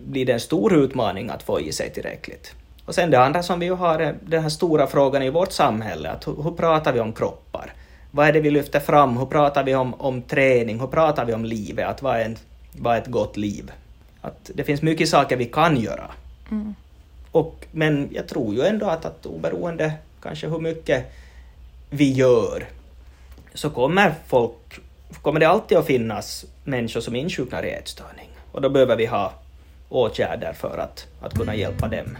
blir 0.07 0.27
det 0.27 0.33
en 0.33 0.41
stor 0.41 0.75
utmaning 0.75 1.31
att 1.31 1.43
få 1.43 1.61
i 1.61 1.73
sig 1.73 1.93
tillräckligt. 1.93 2.55
Och 2.93 2.97
sen 2.97 3.11
det 3.11 3.21
andra 3.21 3.43
som 3.43 3.61
vi 3.61 3.69
har 3.69 3.99
är 3.99 4.15
den 4.23 4.43
här 4.43 4.49
stora 4.49 4.87
frågan 4.87 5.23
i 5.23 5.31
vårt 5.31 5.53
samhälle, 5.53 6.11
att 6.11 6.27
hur, 6.27 6.43
hur, 6.43 6.51
pratar 6.51 6.93
vi 6.93 7.01
om 7.01 7.13
kroppar? 7.13 7.73
Vad 8.11 8.29
är 8.29 8.33
det 8.33 8.41
vi 8.41 8.51
lyfter 8.51 8.81
fram? 8.81 9.17
Hur 9.17 9.27
pratar 9.27 9.65
vi 9.65 9.75
om, 9.75 9.95
om 9.95 10.23
träning? 10.23 10.81
Hur 10.81 10.87
pratar 10.87 11.25
vi 11.25 11.35
om 11.35 11.45
livet? 11.45 11.87
Att 11.89 12.03
vad 12.03 12.17
är, 12.17 12.25
en, 12.25 12.37
vad 12.73 12.97
är 12.97 13.01
ett 13.01 13.07
gott 13.07 13.37
liv? 13.37 13.73
Att 14.21 14.51
det 14.55 14.65
finns 14.65 14.83
mycket 14.83 15.09
saker 15.09 15.37
vi 15.37 15.45
kan 15.45 15.77
göra. 15.77 16.11
Mm. 16.51 16.75
Och, 17.31 17.67
men 17.71 18.09
jag 18.13 18.29
tror 18.29 18.55
ju 18.55 18.63
ändå 18.63 18.87
att, 18.87 19.05
att 19.05 19.27
oberoende 19.27 19.93
kanske 20.23 20.49
hur 20.49 20.61
mycket 20.61 21.13
vi 21.91 22.13
gör, 22.13 22.69
så 23.55 23.71
kommer 23.71 24.15
folk, 24.27 24.81
kommer 25.23 25.41
det 25.41 25.49
alltid 25.49 25.79
att 25.79 25.87
finnas 25.87 26.45
människor 26.65 27.01
som 27.01 27.17
insjuknar 27.17 27.63
i 27.65 27.71
ätstörning. 27.71 28.29
Och 28.53 28.63
då 28.63 28.69
behöver 28.69 28.97
vi 28.97 29.07
ha 29.07 29.33
åtgärder 29.89 30.53
för 30.53 30.79
att, 30.79 31.07
att 31.21 31.35
kunna 31.35 31.55
hjälpa 31.55 31.89
dem. 31.89 32.17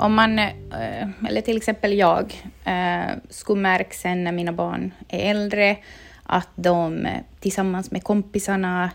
Om 0.00 0.14
man, 0.14 0.38
eh, 0.38 1.08
eller 1.28 1.40
till 1.40 1.56
exempel 1.56 1.98
jag, 1.98 2.42
eh, 2.64 3.16
skulle 3.30 3.60
märka 3.60 3.90
sen 3.92 4.24
när 4.24 4.32
mina 4.32 4.52
barn 4.52 4.94
är 5.08 5.30
äldre 5.30 5.76
att 6.22 6.48
de 6.54 7.06
eh, 7.06 7.20
tillsammans 7.40 7.90
med 7.90 8.04
kompisarna 8.04 8.90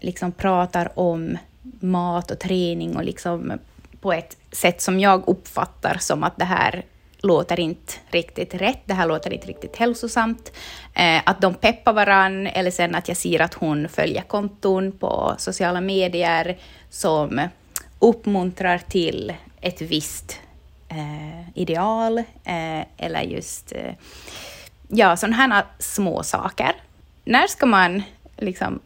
liksom 0.00 0.32
pratar 0.32 0.98
om 0.98 1.38
mat 1.80 2.30
och 2.30 2.38
träning 2.38 2.96
och 2.96 3.04
liksom 3.04 3.52
på 4.00 4.12
ett 4.12 4.36
sätt 4.52 4.80
som 4.80 5.00
jag 5.00 5.28
uppfattar 5.28 5.96
som 6.00 6.24
att 6.24 6.36
det 6.36 6.44
här 6.44 6.84
låter 7.18 7.60
inte 7.60 7.92
riktigt 8.10 8.54
rätt, 8.54 8.80
det 8.84 8.94
här 8.94 9.06
låter 9.06 9.32
inte 9.32 9.46
riktigt 9.46 9.76
hälsosamt. 9.76 10.52
Eh, 10.94 11.20
att 11.24 11.40
de 11.40 11.54
peppar 11.54 11.92
varann, 11.92 12.46
eller 12.46 12.70
sen 12.70 12.94
att 12.94 13.08
jag 13.08 13.16
ser 13.16 13.40
att 13.40 13.54
hon 13.54 13.88
följer 13.88 14.22
konton 14.22 14.92
på 14.92 15.34
sociala 15.38 15.80
medier 15.80 16.58
som 16.90 17.40
uppmuntrar 17.98 18.78
till 18.78 19.32
ett 19.60 19.80
visst 19.82 20.40
eh, 20.88 21.48
ideal, 21.54 22.18
eh, 22.18 22.84
eller 22.96 23.22
just 23.22 23.72
eh, 23.72 23.94
ja, 24.88 25.16
sådana 25.16 25.36
här 25.36 25.64
små 25.78 26.22
saker. 26.22 26.72
När 27.24 27.46
ska 27.46 27.66
man 27.66 28.02
liksom, 28.36 28.80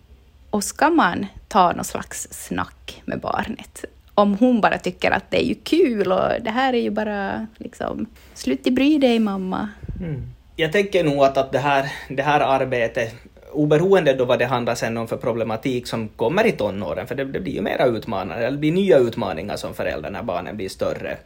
och 0.51 0.65
ska 0.65 0.91
man 0.91 1.27
ta 1.49 1.73
någon 1.73 1.85
slags 1.85 2.29
snack 2.31 3.03
med 3.05 3.21
barnet 3.21 3.85
om 4.15 4.37
hon 4.37 4.61
bara 4.61 4.79
tycker 4.79 5.11
att 5.11 5.31
det 5.31 5.45
är 5.45 5.47
ju 5.47 5.55
kul 5.55 6.13
och 6.13 6.29
det 6.41 6.51
här 6.51 6.73
är 6.73 6.81
ju 6.81 6.91
bara 6.91 7.47
liksom, 7.57 8.07
sluta 8.35 8.71
bry 8.71 8.99
dig 8.99 9.19
mamma. 9.19 9.69
Mm. 10.01 10.23
Jag 10.57 10.73
tänker 10.73 11.05
nog 11.05 11.25
att, 11.25 11.37
att 11.37 11.53
det, 11.53 11.59
här, 11.59 11.93
det 12.09 12.23
här 12.23 12.41
arbetet, 12.41 13.15
oberoende 13.53 14.13
då 14.15 14.25
vad 14.25 14.39
det 14.39 14.47
handlar 14.47 14.75
sen 14.75 14.97
om 14.97 15.09
för 15.09 15.17
problematik 15.17 15.87
som 15.87 16.09
kommer 16.09 16.47
i 16.47 16.53
tonåren, 16.53 17.07
för 17.07 17.15
det, 17.15 17.25
det 17.25 17.41
blir 17.41 17.53
ju 17.53 17.63
mera 17.63 17.87
utmanande, 17.87 18.51
det 18.51 18.57
blir 18.57 18.73
nya 18.73 18.99
utmaningar 18.99 19.57
som 19.57 19.75
förälder 19.75 20.11
när 20.11 20.23
barnen 20.23 20.57
blir 20.57 20.69
större 20.69 21.17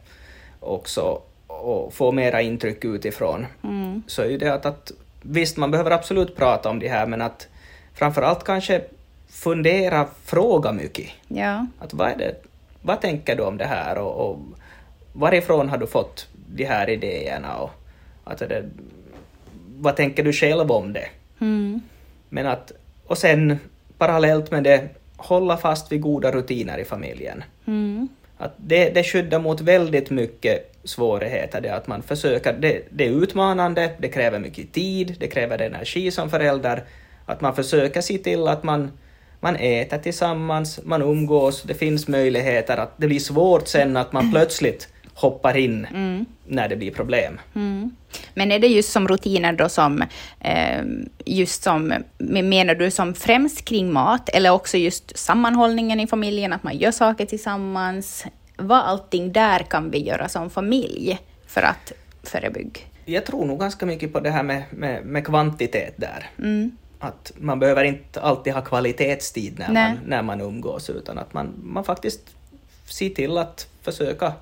också 0.67 1.21
och 1.47 1.93
får 1.93 2.11
mera 2.11 2.41
intryck 2.41 2.85
utifrån, 2.85 3.45
mm. 3.63 4.03
så 4.07 4.21
är 4.21 4.29
ju 4.29 4.37
det 4.37 4.53
att, 4.53 4.65
att 4.65 4.91
visst, 5.21 5.57
man 5.57 5.71
behöver 5.71 5.91
absolut 5.91 6.35
prata 6.35 6.69
om 6.69 6.79
det 6.79 6.87
här, 6.87 7.07
men 7.07 7.21
att 7.21 7.47
framförallt 7.93 8.43
kanske 8.43 8.81
fundera, 9.29 10.07
fråga 10.23 10.71
mycket. 10.71 11.09
Ja. 11.27 11.67
Att 11.79 11.93
vad 11.93 12.09
är 12.09 12.17
det 12.17 12.35
vad 12.87 13.01
tänker 13.01 13.35
du 13.35 13.43
om 13.43 13.57
det 13.57 13.65
här 13.65 13.97
och, 13.97 14.29
och 14.29 14.39
varifrån 15.13 15.69
har 15.69 15.77
du 15.77 15.87
fått 15.87 16.27
de 16.47 16.65
här 16.65 16.89
idéerna 16.89 17.57
och 17.57 17.71
att 18.23 18.39
det, 18.39 18.63
vad 19.77 19.95
tänker 19.95 20.23
du 20.23 20.33
själv 20.33 20.71
om 20.71 20.93
det? 20.93 21.07
Mm. 21.39 21.81
Men 22.29 22.47
att, 22.47 22.71
och 23.05 23.17
sen 23.17 23.59
parallellt 23.97 24.51
med 24.51 24.63
det, 24.63 24.89
hålla 25.17 25.57
fast 25.57 25.91
vid 25.91 26.01
goda 26.01 26.31
rutiner 26.31 26.77
i 26.77 26.85
familjen. 26.85 27.43
Mm. 27.65 28.07
Att 28.37 28.53
det, 28.57 28.89
det 28.89 29.03
skyddar 29.03 29.39
mot 29.39 29.61
väldigt 29.61 30.09
mycket 30.09 30.75
svårigheter, 30.83 31.61
det 31.61 31.69
att 31.69 31.87
man 31.87 32.03
försöker, 32.03 32.53
det, 32.53 32.81
det 32.89 33.05
är 33.05 33.09
utmanande, 33.09 33.91
det 33.97 34.07
kräver 34.07 34.39
mycket 34.39 34.73
tid, 34.73 35.15
det 35.19 35.27
kräver 35.27 35.61
energi 35.61 36.11
som 36.11 36.29
förälder, 36.29 36.83
att 37.25 37.41
man 37.41 37.55
försöker 37.55 38.01
se 38.01 38.17
till 38.17 38.47
att 38.47 38.63
man 38.63 38.91
man 39.39 39.55
äter 39.55 39.97
tillsammans, 39.97 40.79
man 40.83 41.01
umgås, 41.01 41.63
det 41.63 41.73
finns 41.73 42.07
möjligheter 42.07 42.77
att 42.77 42.93
det 42.97 43.07
blir 43.07 43.19
svårt 43.19 43.67
sen 43.67 43.97
att 43.97 44.13
man 44.13 44.31
plötsligt 44.33 44.87
hoppar 45.17 45.57
in 45.57 45.85
mm. 45.85 46.25
när 46.47 46.69
det 46.69 46.75
blir 46.75 46.91
problem. 46.91 47.39
Mm. 47.55 47.95
Men 48.33 48.51
är 48.51 48.59
det 48.59 48.67
just 48.67 48.91
som 48.91 49.07
rutiner 49.07 49.53
då 49.53 49.69
som, 49.69 50.03
eh, 50.39 50.83
just 51.25 51.63
som, 51.63 51.93
menar 52.17 52.75
du 52.75 52.91
som 52.91 53.13
främst 53.13 53.65
kring 53.65 53.93
mat, 53.93 54.29
eller 54.29 54.51
också 54.51 54.77
just 54.77 55.17
sammanhållningen 55.17 55.99
i 55.99 56.07
familjen, 56.07 56.53
att 56.53 56.63
man 56.63 56.77
gör 56.77 56.91
saker 56.91 57.25
tillsammans? 57.25 58.25
Vad 58.57 58.79
allting 58.79 59.31
där 59.31 59.59
kan 59.59 59.91
vi 59.91 60.03
göra 60.03 60.29
som 60.29 60.49
familj 60.49 61.19
för 61.47 61.61
att 61.61 61.91
förebygga? 62.23 62.81
Jag 63.05 63.25
tror 63.25 63.45
nog 63.45 63.59
ganska 63.59 63.85
mycket 63.85 64.13
på 64.13 64.19
det 64.19 64.29
här 64.29 64.43
med, 64.43 64.63
med, 64.69 65.05
med 65.05 65.25
kvantitet 65.25 65.93
där. 65.97 66.29
Mm 66.39 66.71
att 66.99 67.31
man 67.37 67.59
behöver 67.59 67.83
inte 67.83 68.21
alltid 68.21 68.53
ha 68.53 68.61
kvalitetstid 68.61 69.59
när, 69.59 69.73
man, 69.73 69.99
när 70.05 70.21
man 70.21 70.41
umgås, 70.41 70.89
utan 70.89 71.17
att 71.17 71.33
man, 71.33 71.53
man 71.63 71.83
faktiskt 71.83 72.21
ser 72.85 73.09
till 73.09 73.37
att 73.37 73.67
försöka 73.81 74.33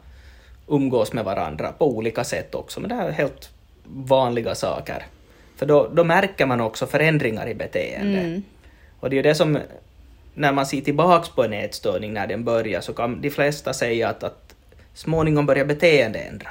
umgås 0.67 1.13
med 1.13 1.25
varandra 1.25 1.71
på 1.71 1.87
olika 1.87 2.23
sätt 2.23 2.55
också, 2.55 2.79
men 2.79 2.89
det 2.89 2.95
här 2.95 3.07
är 3.07 3.11
helt 3.11 3.49
vanliga 3.83 4.55
saker. 4.55 5.05
För 5.55 5.65
då, 5.65 5.89
då 5.93 6.03
märker 6.03 6.45
man 6.45 6.61
också 6.61 6.85
förändringar 6.85 7.47
i 7.47 7.55
beteende. 7.55 8.19
Mm. 8.19 8.43
Och 8.99 9.09
det 9.09 9.13
är 9.13 9.17
ju 9.17 9.21
det 9.21 9.35
som, 9.35 9.59
när 10.33 10.51
man 10.51 10.65
ser 10.65 10.81
tillbaks 10.81 11.29
på 11.29 11.43
en 11.43 11.53
ätstörning 11.53 12.13
när 12.13 12.27
den 12.27 12.43
börjar, 12.43 12.81
så 12.81 12.93
kan 12.93 13.21
de 13.21 13.29
flesta 13.29 13.73
säga 13.73 14.09
att, 14.09 14.23
att 14.23 14.55
småningom 14.93 15.45
börjar 15.45 15.65
beteende 15.65 16.19
ändra. 16.19 16.49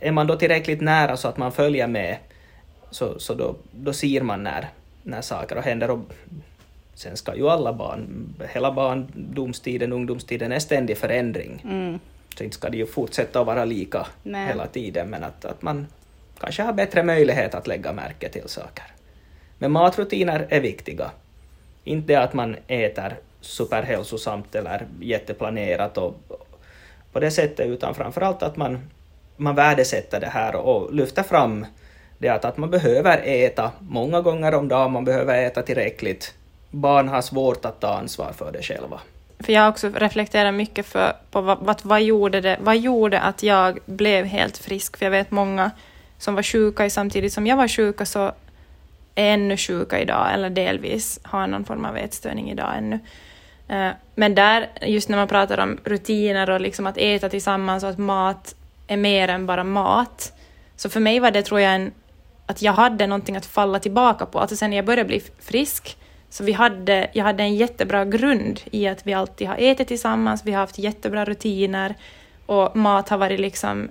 Är 0.00 0.12
man 0.12 0.26
då 0.26 0.36
tillräckligt 0.36 0.80
nära 0.80 1.16
så 1.16 1.28
att 1.28 1.36
man 1.36 1.52
följer 1.52 1.86
med, 1.86 2.16
så, 2.90 3.18
så 3.18 3.34
då, 3.34 3.54
då 3.72 3.92
ser 3.92 4.20
man 4.20 4.42
när, 4.42 4.68
när 5.02 5.22
saker 5.22 5.56
händer. 5.56 5.90
Och 5.90 6.00
sen 6.94 7.16
ska 7.16 7.36
ju 7.36 7.48
alla 7.48 7.72
barn, 7.72 8.34
hela 8.52 8.72
barndomstiden, 8.72 9.92
ungdomstiden 9.92 10.52
är 10.52 10.58
ständig 10.58 10.98
förändring. 10.98 11.62
Mm. 11.64 11.98
Så 12.38 12.44
inte 12.44 12.56
ska 12.56 12.70
det 12.70 12.76
ju 12.76 12.86
fortsätta 12.86 13.40
att 13.40 13.46
vara 13.46 13.64
lika 13.64 14.06
Nej. 14.22 14.46
hela 14.46 14.66
tiden, 14.66 15.10
men 15.10 15.24
att, 15.24 15.44
att 15.44 15.62
man 15.62 15.86
kanske 16.40 16.62
har 16.62 16.72
bättre 16.72 17.02
möjlighet 17.02 17.54
att 17.54 17.66
lägga 17.66 17.92
märke 17.92 18.28
till 18.28 18.48
saker. 18.48 18.84
Men 19.58 19.72
matrutiner 19.72 20.46
är 20.48 20.60
viktiga. 20.60 21.10
Inte 21.84 22.20
att 22.20 22.34
man 22.34 22.56
äter 22.66 23.16
superhälsosamt 23.40 24.54
eller 24.54 24.86
jätteplanerat 25.00 25.98
och 25.98 26.14
på 27.12 27.20
det 27.20 27.30
sättet, 27.30 27.66
utan 27.66 27.94
framförallt 27.94 28.42
att 28.42 28.56
man, 28.56 28.90
man 29.36 29.54
värdesätter 29.54 30.20
det 30.20 30.26
här 30.26 30.56
och 30.56 30.94
lyfter 30.94 31.22
fram 31.22 31.66
det 32.18 32.28
att, 32.28 32.44
att 32.44 32.56
man 32.56 32.70
behöver 32.70 33.22
äta 33.24 33.72
många 33.78 34.20
gånger 34.20 34.54
om 34.54 34.68
dagen, 34.68 34.92
man 34.92 35.04
behöver 35.04 35.42
äta 35.42 35.62
tillräckligt. 35.62 36.34
Barn 36.70 37.08
har 37.08 37.22
svårt 37.22 37.64
att 37.64 37.80
ta 37.80 37.88
ansvar 37.88 38.32
för 38.32 38.52
det 38.52 38.62
själva. 38.62 39.00
För 39.38 39.52
jag 39.52 39.62
har 39.62 39.68
också 39.68 39.88
reflekterat 39.88 40.54
mycket 40.54 40.86
för, 40.86 41.12
på 41.30 41.40
vad, 41.40 41.58
vad, 41.58 41.80
vad, 41.82 42.02
gjorde 42.02 42.40
det, 42.40 42.56
vad 42.60 42.76
gjorde 42.76 43.20
att 43.20 43.42
jag 43.42 43.78
blev 43.86 44.24
helt 44.24 44.58
frisk? 44.58 44.96
För 44.96 45.06
jag 45.06 45.10
vet 45.10 45.30
många 45.30 45.70
som 46.18 46.34
var 46.34 46.42
sjuka 46.42 46.90
samtidigt 46.90 47.32
som 47.32 47.46
jag 47.46 47.56
var 47.56 47.68
sjuka 47.68 48.06
så 48.06 48.32
är 49.14 49.34
ännu 49.34 49.56
sjuka 49.56 50.00
idag 50.00 50.34
eller 50.34 50.50
delvis 50.50 51.20
har 51.22 51.46
någon 51.46 51.64
form 51.64 51.84
av 51.84 51.96
ätstörning 51.96 52.50
idag 52.50 52.72
ännu. 52.76 52.98
Eh, 53.68 53.90
men 54.14 54.34
där, 54.34 54.68
just 54.82 55.08
när 55.08 55.16
man 55.16 55.28
pratar 55.28 55.58
om 55.58 55.78
rutiner 55.84 56.50
och 56.50 56.60
liksom 56.60 56.86
att 56.86 56.98
äta 56.98 57.28
tillsammans 57.28 57.84
och 57.84 57.90
att 57.90 57.98
mat 57.98 58.54
är 58.86 58.96
mer 58.96 59.28
än 59.28 59.46
bara 59.46 59.64
mat, 59.64 60.32
så 60.76 60.88
för 60.88 61.00
mig 61.00 61.20
var 61.20 61.30
det, 61.30 61.42
tror 61.42 61.60
jag, 61.60 61.74
en, 61.74 61.92
att 62.46 62.62
jag 62.62 62.72
hade 62.72 63.06
någonting 63.06 63.36
att 63.36 63.46
falla 63.46 63.78
tillbaka 63.78 64.26
på. 64.26 64.38
Alltså 64.38 64.56
sen 64.56 64.70
när 64.70 64.76
jag 64.76 64.86
började 64.86 65.08
bli 65.08 65.22
frisk, 65.40 65.96
så 66.30 66.44
vi 66.44 66.52
hade, 66.52 67.10
jag 67.12 67.24
hade 67.24 67.42
en 67.42 67.54
jättebra 67.54 68.04
grund 68.04 68.60
i 68.70 68.86
att 68.86 69.06
vi 69.06 69.12
alltid 69.12 69.48
har 69.48 69.56
ätit 69.56 69.88
tillsammans, 69.88 70.42
vi 70.44 70.52
har 70.52 70.60
haft 70.60 70.78
jättebra 70.78 71.24
rutiner 71.24 71.94
och 72.46 72.76
mat 72.76 73.08
har 73.08 73.18
varit 73.18 73.40
liksom 73.40 73.88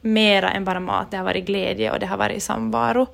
mera 0.00 0.50
än 0.50 0.64
bara 0.64 0.80
mat, 0.80 1.10
det 1.10 1.16
har 1.16 1.24
varit 1.24 1.46
glädje 1.46 1.92
och 1.92 2.00
det 2.00 2.06
har 2.06 2.16
varit 2.16 2.42
samvaro. 2.42 3.06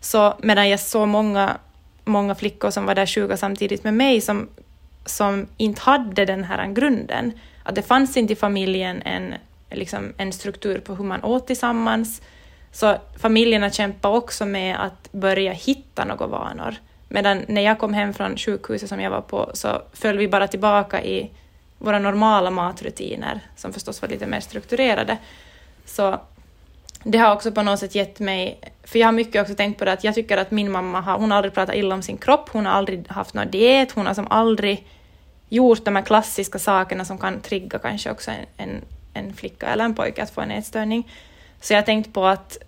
Så 0.00 0.34
medan 0.38 0.68
jag 0.68 0.80
såg 0.80 1.08
många, 1.08 1.56
många 2.04 2.34
flickor 2.34 2.70
som 2.70 2.86
var 2.86 2.94
där 2.94 3.06
sjuka 3.06 3.36
samtidigt 3.36 3.84
med 3.84 3.94
mig 3.94 4.20
som, 4.20 4.48
som 5.04 5.46
inte 5.56 5.80
hade 5.80 6.24
den 6.24 6.44
här 6.44 6.66
grunden, 6.66 7.32
att 7.62 7.74
det 7.74 7.82
fanns 7.82 8.16
inte 8.16 8.32
i 8.32 8.36
familjen 8.36 9.02
en, 9.02 9.34
liksom 9.70 10.12
en 10.16 10.32
struktur 10.32 10.78
på 10.78 10.94
hur 10.94 11.04
man 11.04 11.24
åt 11.24 11.46
tillsammans, 11.46 12.22
så 12.72 12.96
familjerna 13.18 13.70
kämpade 13.70 14.16
också 14.16 14.46
med 14.46 14.84
att 14.84 15.12
börja 15.12 15.52
hitta 15.52 16.04
några 16.04 16.26
vanor. 16.26 16.74
Medan 17.12 17.44
när 17.48 17.62
jag 17.62 17.78
kom 17.78 17.94
hem 17.94 18.14
från 18.14 18.36
sjukhuset 18.36 18.88
som 18.88 19.00
jag 19.00 19.10
var 19.10 19.20
på 19.20 19.50
så 19.54 19.82
föll 19.92 20.18
vi 20.18 20.28
bara 20.28 20.48
tillbaka 20.48 21.04
i 21.04 21.30
våra 21.78 21.98
normala 21.98 22.50
matrutiner, 22.50 23.40
som 23.56 23.72
förstås 23.72 24.02
var 24.02 24.08
lite 24.08 24.26
mer 24.26 24.40
strukturerade. 24.40 25.18
Så 25.84 26.20
det 27.04 27.18
har 27.18 27.32
också 27.34 27.52
på 27.52 27.62
något 27.62 27.78
sätt 27.78 27.94
gett 27.94 28.20
mig, 28.20 28.60
för 28.84 28.98
jag 28.98 29.06
har 29.06 29.12
mycket 29.12 29.42
också 29.42 29.54
tänkt 29.54 29.78
på 29.78 29.84
det 29.84 29.92
att 29.92 30.04
jag 30.04 30.14
tycker 30.14 30.36
att 30.36 30.50
min 30.50 30.70
mamma 30.70 31.00
har, 31.00 31.18
hon 31.18 31.30
har 31.30 31.38
aldrig 31.38 31.54
pratat 31.54 31.74
illa 31.74 31.94
om 31.94 32.02
sin 32.02 32.18
kropp, 32.18 32.48
hon 32.48 32.66
har 32.66 32.72
aldrig 32.72 33.08
haft 33.08 33.34
någon 33.34 33.50
diet, 33.50 33.92
hon 33.92 34.06
har 34.06 34.14
som 34.14 34.26
aldrig 34.30 34.86
gjort 35.48 35.84
de 35.84 35.96
här 35.96 36.02
klassiska 36.02 36.58
sakerna 36.58 37.04
som 37.04 37.18
kan 37.18 37.40
trigga 37.40 37.78
kanske 37.78 38.10
också 38.10 38.30
en, 38.30 38.46
en, 38.56 38.84
en 39.14 39.34
flicka 39.34 39.66
eller 39.66 39.84
en 39.84 39.94
pojke 39.94 40.22
att 40.22 40.30
få 40.30 40.40
en 40.40 40.50
ätstörning. 40.50 41.12
Så 41.60 41.72
jag 41.72 41.78
har 41.78 41.86
tänkt 41.86 42.12
på 42.12 42.26
att, 42.26 42.58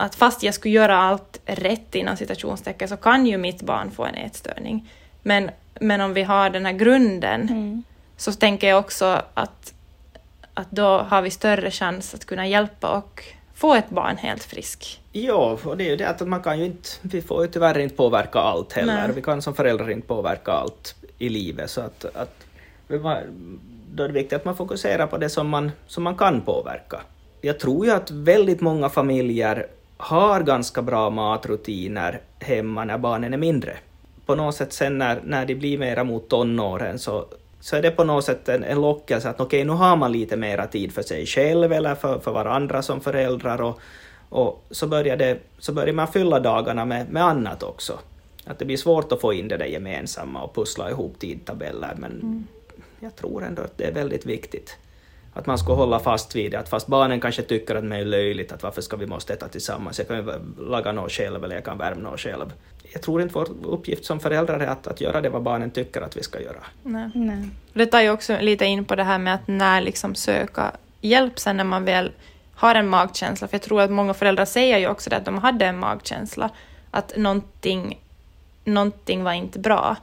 att 0.00 0.14
fast 0.14 0.42
jag 0.42 0.54
skulle 0.54 0.74
göra 0.74 0.96
allt 0.96 1.40
rätt 1.46 1.94
inom 1.94 2.16
citationstecken 2.16 2.88
så 2.88 2.96
kan 2.96 3.26
ju 3.26 3.38
mitt 3.38 3.62
barn 3.62 3.90
få 3.90 4.04
en 4.04 4.14
ätstörning. 4.14 4.90
Men, 5.22 5.50
men 5.80 6.00
om 6.00 6.14
vi 6.14 6.22
har 6.22 6.50
den 6.50 6.66
här 6.66 6.72
grunden 6.72 7.42
mm. 7.42 7.82
så 8.16 8.32
tänker 8.32 8.68
jag 8.68 8.78
också 8.78 9.22
att, 9.34 9.74
att 10.54 10.70
då 10.70 10.98
har 10.98 11.22
vi 11.22 11.30
större 11.30 11.70
chans 11.70 12.14
att 12.14 12.24
kunna 12.24 12.46
hjälpa 12.46 12.88
och 12.88 13.24
få 13.54 13.74
ett 13.74 13.90
barn 13.90 14.16
helt 14.16 14.44
frisk. 14.44 15.00
Ja, 15.12 15.58
och 15.64 15.76
det 15.76 15.84
är 15.84 15.90
ju 15.90 15.96
det 15.96 16.08
att 16.08 16.28
man 16.28 16.42
kan 16.42 16.58
ju 16.58 16.64
inte, 16.64 16.88
vi 17.02 17.22
får 17.22 17.42
ju 17.42 17.50
tyvärr 17.50 17.78
inte 17.78 17.96
påverka 17.96 18.38
allt 18.38 18.72
heller. 18.72 19.06
Nej. 19.06 19.10
Vi 19.14 19.22
kan 19.22 19.42
som 19.42 19.54
föräldrar 19.54 19.90
inte 19.90 20.06
påverka 20.06 20.52
allt 20.52 20.94
i 21.18 21.28
livet, 21.28 21.70
så 21.70 21.80
att, 21.80 22.04
att 22.04 22.46
då 22.88 24.02
är 24.02 24.08
det 24.08 24.14
viktigt 24.14 24.32
att 24.32 24.44
man 24.44 24.56
fokuserar 24.56 25.06
på 25.06 25.18
det 25.18 25.28
som 25.28 25.48
man, 25.48 25.70
som 25.86 26.02
man 26.02 26.16
kan 26.16 26.40
påverka. 26.40 27.00
Jag 27.40 27.58
tror 27.58 27.86
ju 27.86 27.92
att 27.92 28.10
väldigt 28.10 28.60
många 28.60 28.88
familjer 28.88 29.66
har 30.00 30.40
ganska 30.40 30.82
bra 30.82 31.10
matrutiner 31.10 32.20
hemma 32.38 32.84
när 32.84 32.98
barnen 32.98 33.34
är 33.34 33.38
mindre. 33.38 33.76
På 34.26 34.34
något 34.34 34.54
sätt 34.54 34.72
sen 34.72 34.98
när, 34.98 35.20
när 35.24 35.46
de 35.46 35.54
blir 35.54 35.78
mera 35.78 36.04
mot 36.04 36.28
tonåren 36.28 36.98
så, 36.98 37.26
så 37.60 37.76
är 37.76 37.82
det 37.82 37.90
på 37.90 38.04
något 38.04 38.24
sätt 38.24 38.48
en, 38.48 38.64
en 38.64 38.80
lockelse 38.80 39.28
att 39.28 39.40
okej, 39.40 39.46
okay, 39.46 39.64
nu 39.64 39.72
har 39.72 39.96
man 39.96 40.12
lite 40.12 40.36
mera 40.36 40.66
tid 40.66 40.92
för 40.92 41.02
sig 41.02 41.26
själv 41.26 41.72
eller 41.72 41.94
för, 41.94 42.18
för 42.18 42.32
varandra 42.32 42.82
som 42.82 43.00
föräldrar 43.00 43.62
och, 43.62 43.80
och 44.28 44.64
så, 44.70 44.86
börjar 44.86 45.16
det, 45.16 45.38
så 45.58 45.72
börjar 45.72 45.94
man 45.94 46.08
fylla 46.08 46.40
dagarna 46.40 46.84
med, 46.84 47.10
med 47.10 47.24
annat 47.24 47.62
också. 47.62 47.98
Att 48.44 48.58
det 48.58 48.64
blir 48.64 48.76
svårt 48.76 49.12
att 49.12 49.20
få 49.20 49.32
in 49.32 49.48
det 49.48 49.56
där 49.56 49.66
gemensamma 49.66 50.42
och 50.42 50.54
pussla 50.54 50.90
ihop 50.90 51.18
tidtabeller, 51.18 51.94
men 51.96 52.10
mm. 52.10 52.46
jag 53.00 53.16
tror 53.16 53.44
ändå 53.44 53.62
att 53.62 53.78
det 53.78 53.84
är 53.84 53.92
väldigt 53.92 54.26
viktigt 54.26 54.76
att 55.34 55.46
man 55.46 55.58
ska 55.58 55.74
hålla 55.74 55.98
fast 55.98 56.36
vid 56.36 56.50
det, 56.50 56.58
att 56.58 56.68
fast 56.68 56.86
barnen 56.86 57.20
kanske 57.20 57.42
tycker 57.42 57.74
att 57.74 57.90
det 57.90 57.96
är 57.96 58.04
löjligt, 58.04 58.52
att 58.52 58.62
varför 58.62 58.82
ska 58.82 58.96
vi 58.96 59.06
måste 59.06 59.32
äta 59.32 59.48
tillsammans, 59.48 59.98
jag 59.98 60.08
kan 60.08 60.16
ju 60.16 60.32
laga 60.58 60.92
något 60.92 61.12
själv 61.12 61.44
eller 61.44 61.54
jag 61.54 61.64
kan 61.64 61.78
värma 61.78 62.10
något 62.10 62.20
själv. 62.20 62.52
Jag 62.92 63.02
tror 63.02 63.22
inte 63.22 63.34
vår 63.34 63.48
uppgift 63.62 64.04
som 64.04 64.20
föräldrar 64.20 64.60
är 64.60 64.66
att, 64.66 64.86
att 64.86 65.00
göra 65.00 65.20
det 65.20 65.28
vad 65.28 65.42
barnen 65.42 65.70
tycker 65.70 66.00
att 66.00 66.16
vi 66.16 66.22
ska 66.22 66.40
göra. 66.40 66.60
Nej. 66.82 67.10
Nej. 67.14 67.48
Det 67.72 67.86
tar 67.86 68.00
ju 68.00 68.10
också 68.10 68.36
lite 68.40 68.64
in 68.64 68.84
på 68.84 68.96
det 68.96 69.04
här 69.04 69.18
med 69.18 69.34
att 69.34 69.48
när 69.48 69.80
liksom 69.80 70.14
söka 70.14 70.72
hjälp 71.00 71.38
sen 71.38 71.56
när 71.56 71.64
man 71.64 71.84
väl 71.84 72.12
har 72.54 72.74
en 72.74 72.88
magkänsla, 72.88 73.48
för 73.48 73.54
jag 73.54 73.62
tror 73.62 73.80
att 73.80 73.90
många 73.90 74.14
föräldrar 74.14 74.44
säger 74.44 74.78
ju 74.78 74.88
också 74.88 75.10
det 75.10 75.16
att 75.16 75.24
de 75.24 75.38
hade 75.38 75.66
en 75.66 75.78
magkänsla, 75.78 76.50
att 76.90 77.16
någonting, 77.16 78.00
någonting 78.64 79.24
var 79.24 79.32
inte 79.32 79.58
bra. 79.58 79.96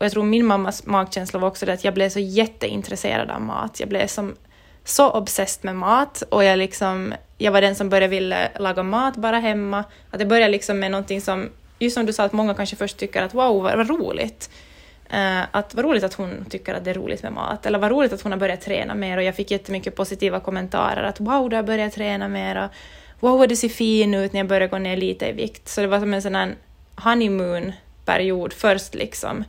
Och 0.00 0.06
jag 0.06 0.12
tror 0.12 0.24
min 0.24 0.46
mammas 0.46 0.86
magkänsla 0.86 1.38
var 1.38 1.48
också 1.48 1.66
det 1.66 1.72
att 1.72 1.84
jag 1.84 1.94
blev 1.94 2.08
så 2.08 2.18
jätteintresserad 2.18 3.30
av 3.30 3.40
mat. 3.40 3.80
Jag 3.80 3.88
blev 3.88 4.06
som 4.06 4.36
så 4.84 5.10
obsessed 5.10 5.64
med 5.64 5.76
mat 5.76 6.22
och 6.28 6.44
jag, 6.44 6.58
liksom, 6.58 7.14
jag 7.38 7.52
var 7.52 7.60
den 7.60 7.74
som 7.74 7.88
började 7.88 8.08
vilja 8.08 8.48
laga 8.58 8.82
mat 8.82 9.16
bara 9.16 9.38
hemma. 9.38 9.84
Att 10.10 10.18
det 10.18 10.26
började 10.26 10.52
liksom 10.52 10.78
med 10.78 10.90
någonting 10.90 11.20
som, 11.20 11.48
just 11.78 11.94
som 11.94 12.06
du 12.06 12.12
sa, 12.12 12.24
att 12.24 12.32
många 12.32 12.54
kanske 12.54 12.76
först 12.76 12.96
tycker 12.96 13.22
att 13.22 13.34
wow, 13.34 13.62
vad, 13.62 13.76
vad 13.76 13.88
roligt. 13.88 14.50
Uh, 15.14 15.42
att 15.50 15.74
vad 15.74 15.84
roligt 15.84 16.04
att 16.04 16.14
hon 16.14 16.44
tycker 16.50 16.74
att 16.74 16.84
det 16.84 16.90
är 16.90 16.94
roligt 16.94 17.22
med 17.22 17.32
mat, 17.32 17.66
eller 17.66 17.78
vad 17.78 17.90
roligt 17.90 18.12
att 18.12 18.22
hon 18.22 18.32
har 18.32 18.38
börjat 18.38 18.60
träna 18.60 18.94
mer 18.94 19.16
och 19.16 19.22
jag 19.22 19.36
fick 19.36 19.50
jättemycket 19.50 19.96
positiva 19.96 20.40
kommentarer 20.40 21.02
att 21.02 21.20
wow, 21.20 21.50
du 21.50 21.56
har 21.56 21.62
börjat 21.62 21.92
träna 21.92 22.28
mer 22.28 22.64
och 22.64 22.70
wow, 23.20 23.38
vad 23.38 23.48
du 23.48 23.56
ser 23.56 23.68
fin 23.68 24.14
ut 24.14 24.32
när 24.32 24.40
jag 24.40 24.48
börjar 24.48 24.68
gå 24.68 24.78
ner 24.78 24.96
lite 24.96 25.26
i 25.26 25.32
vikt. 25.32 25.68
Så 25.68 25.80
det 25.80 25.86
var 25.86 26.00
som 26.00 26.14
en 26.14 26.22
sån 26.22 26.34
här 26.34 26.54
honeymoon-period 26.96 28.52
först 28.52 28.94
liksom 28.94 29.44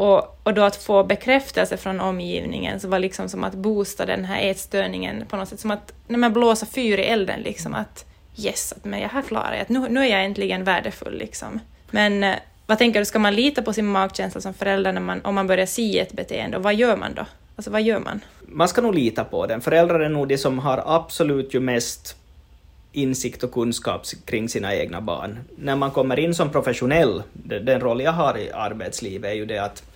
och, 0.00 0.40
och 0.42 0.54
då 0.54 0.62
att 0.62 0.76
få 0.76 1.04
bekräftelse 1.04 1.76
från 1.76 2.00
omgivningen 2.00 2.80
så 2.80 2.88
var 2.88 2.98
liksom 2.98 3.28
som 3.28 3.44
att 3.44 3.54
boosta 3.54 4.06
den 4.06 4.24
här 4.24 4.50
ätstörningen 4.50 5.24
på 5.28 5.36
något 5.36 5.48
sätt, 5.48 5.60
som 5.60 5.70
att 5.70 5.92
när 6.08 6.18
man 6.18 6.32
blåser 6.32 6.66
fyr 6.66 6.98
i 6.98 7.02
elden, 7.02 7.40
liksom 7.40 7.74
att 7.74 8.04
yes, 8.36 8.72
att 8.72 8.84
men 8.84 9.00
jag 9.00 9.08
här 9.08 9.22
klarar 9.22 9.52
jag, 9.52 9.62
att 9.62 9.68
nu, 9.68 9.88
nu 9.88 10.00
är 10.00 10.06
jag 10.06 10.24
äntligen 10.24 10.64
värdefull. 10.64 11.18
Liksom. 11.18 11.60
Men 11.90 12.24
eh, 12.24 12.34
vad 12.66 12.78
tänker 12.78 13.00
du, 13.00 13.04
ska 13.04 13.18
man 13.18 13.34
lita 13.34 13.62
på 13.62 13.72
sin 13.72 13.86
magkänsla 13.86 14.40
som 14.40 14.54
förälder 14.54 14.92
när 14.92 15.00
man, 15.00 15.20
om 15.24 15.34
man 15.34 15.46
börjar 15.46 15.66
se 15.66 15.98
ett 15.98 16.12
beteende, 16.12 16.56
och 16.56 16.62
vad 16.62 16.74
gör 16.74 16.96
man 16.96 17.14
då? 17.14 17.26
Alltså 17.56 17.70
vad 17.70 17.82
gör 17.82 18.00
man? 18.00 18.20
Man 18.40 18.68
ska 18.68 18.80
nog 18.80 18.94
lita 18.94 19.24
på 19.24 19.46
den. 19.46 19.60
Föräldrar 19.60 20.00
är 20.00 20.08
nog 20.08 20.28
de 20.28 20.38
som 20.38 20.58
har 20.58 20.82
absolut 20.86 21.54
ju 21.54 21.60
mest 21.60 22.16
insikt 22.92 23.42
och 23.42 23.52
kunskap 23.52 24.02
kring 24.24 24.48
sina 24.48 24.74
egna 24.74 25.00
barn. 25.00 25.38
När 25.56 25.76
man 25.76 25.90
kommer 25.90 26.18
in 26.18 26.34
som 26.34 26.50
professionell, 26.50 27.22
den 27.32 27.80
roll 27.80 28.00
jag 28.00 28.12
har 28.12 28.38
i 28.38 28.50
arbetslivet 28.50 29.30
är 29.30 29.34
ju 29.34 29.46
det 29.46 29.58
att 29.58 29.89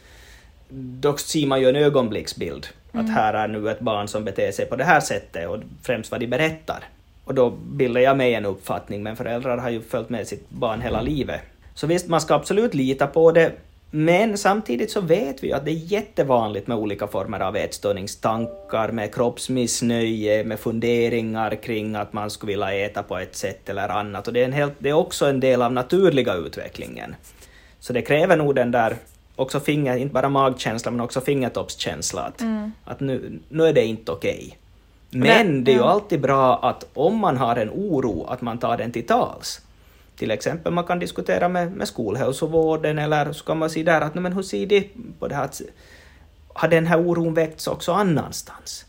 då 0.74 1.16
ser 1.16 1.46
man 1.46 1.60
ju 1.60 1.68
en 1.68 1.76
ögonblicksbild. 1.76 2.66
Mm. 2.92 3.06
Att 3.06 3.12
här 3.12 3.34
är 3.34 3.48
nu 3.48 3.70
ett 3.70 3.80
barn 3.80 4.08
som 4.08 4.24
beter 4.24 4.52
sig 4.52 4.66
på 4.66 4.76
det 4.76 4.84
här 4.84 5.00
sättet 5.00 5.48
och 5.48 5.58
främst 5.82 6.10
vad 6.10 6.20
de 6.20 6.26
berättar. 6.26 6.84
Och 7.24 7.34
då 7.34 7.50
bildar 7.50 8.00
jag 8.00 8.16
mig 8.16 8.34
en 8.34 8.46
uppfattning, 8.46 9.02
men 9.02 9.16
föräldrar 9.16 9.58
har 9.58 9.70
ju 9.70 9.82
följt 9.82 10.10
med 10.10 10.26
sitt 10.26 10.50
barn 10.50 10.80
hela 10.80 11.02
livet. 11.02 11.40
Så 11.74 11.87
visst, 11.87 12.08
man 12.08 12.20
ska 12.20 12.34
absolut 12.34 12.74
lita 12.74 13.06
på 13.06 13.32
det, 13.32 13.52
men 13.90 14.38
samtidigt 14.38 14.90
så 14.90 15.00
vet 15.00 15.44
vi 15.44 15.52
att 15.52 15.64
det 15.64 15.70
är 15.70 15.92
jättevanligt 15.92 16.66
med 16.66 16.76
olika 16.76 17.06
former 17.06 17.40
av 17.40 17.56
ätstörningstankar, 17.56 18.92
med 18.92 19.14
kroppsmissnöje, 19.14 20.44
med 20.44 20.60
funderingar 20.60 21.54
kring 21.62 21.94
att 21.94 22.12
man 22.12 22.30
skulle 22.30 22.52
vilja 22.52 22.72
äta 22.72 23.02
på 23.02 23.18
ett 23.18 23.37
sätt 23.37 23.68
eller 23.68 23.88
annat. 23.88 24.26
Och 24.26 24.32
det 24.32 24.40
är, 24.40 24.44
en 24.44 24.52
helt, 24.52 24.72
det 24.78 24.88
är 24.88 24.92
också 24.92 25.26
en 25.26 25.40
del 25.40 25.62
av 25.62 25.72
naturliga 25.72 26.34
utvecklingen. 26.34 27.14
Så 27.80 27.92
det 27.92 28.02
kräver 28.02 28.37
nog 28.37 28.54
den 28.54 28.70
där 28.70 28.96
också 29.36 29.60
finger, 29.60 29.96
inte 29.96 30.14
bara 30.14 30.28
magkänsla 30.28 30.90
men 30.90 31.00
också 31.00 31.20
fingertoppskänsla 31.20 32.22
att, 32.22 32.40
mm. 32.40 32.72
att 32.84 33.00
nu, 33.00 33.40
nu 33.48 33.66
är 33.66 33.72
det 33.72 33.84
inte 33.84 34.12
okej. 34.12 34.58
Okay. 35.08 35.20
Men 35.20 35.64
det 35.64 35.72
är 35.72 35.76
ju 35.76 35.82
alltid 35.82 36.20
bra 36.20 36.58
att 36.58 36.86
om 36.94 37.16
man 37.16 37.36
har 37.36 37.56
en 37.56 37.70
oro, 37.70 38.24
att 38.24 38.40
man 38.40 38.58
tar 38.58 38.76
den 38.76 38.92
till 38.92 39.06
tals. 39.06 39.60
Till 40.16 40.30
exempel 40.30 40.72
man 40.72 40.84
kan 40.84 40.98
diskutera 40.98 41.48
med, 41.48 41.72
med 41.72 41.88
skolhälsovården 41.88 42.98
eller 42.98 43.32
så 43.32 43.44
kan 43.44 43.58
man 43.58 43.70
säga 43.70 43.84
där 43.84 44.00
att 44.00 44.14
men 44.14 44.32
hur 44.32 44.42
ser 44.42 44.66
de 44.66 44.90
på 45.18 45.28
det 45.28 45.34
här 45.34 45.50
har 46.54 46.68
den 46.68 46.86
här 46.86 46.98
oron 47.08 47.34
väckts 47.34 47.66
också 47.66 47.92
annanstans? 47.92 48.84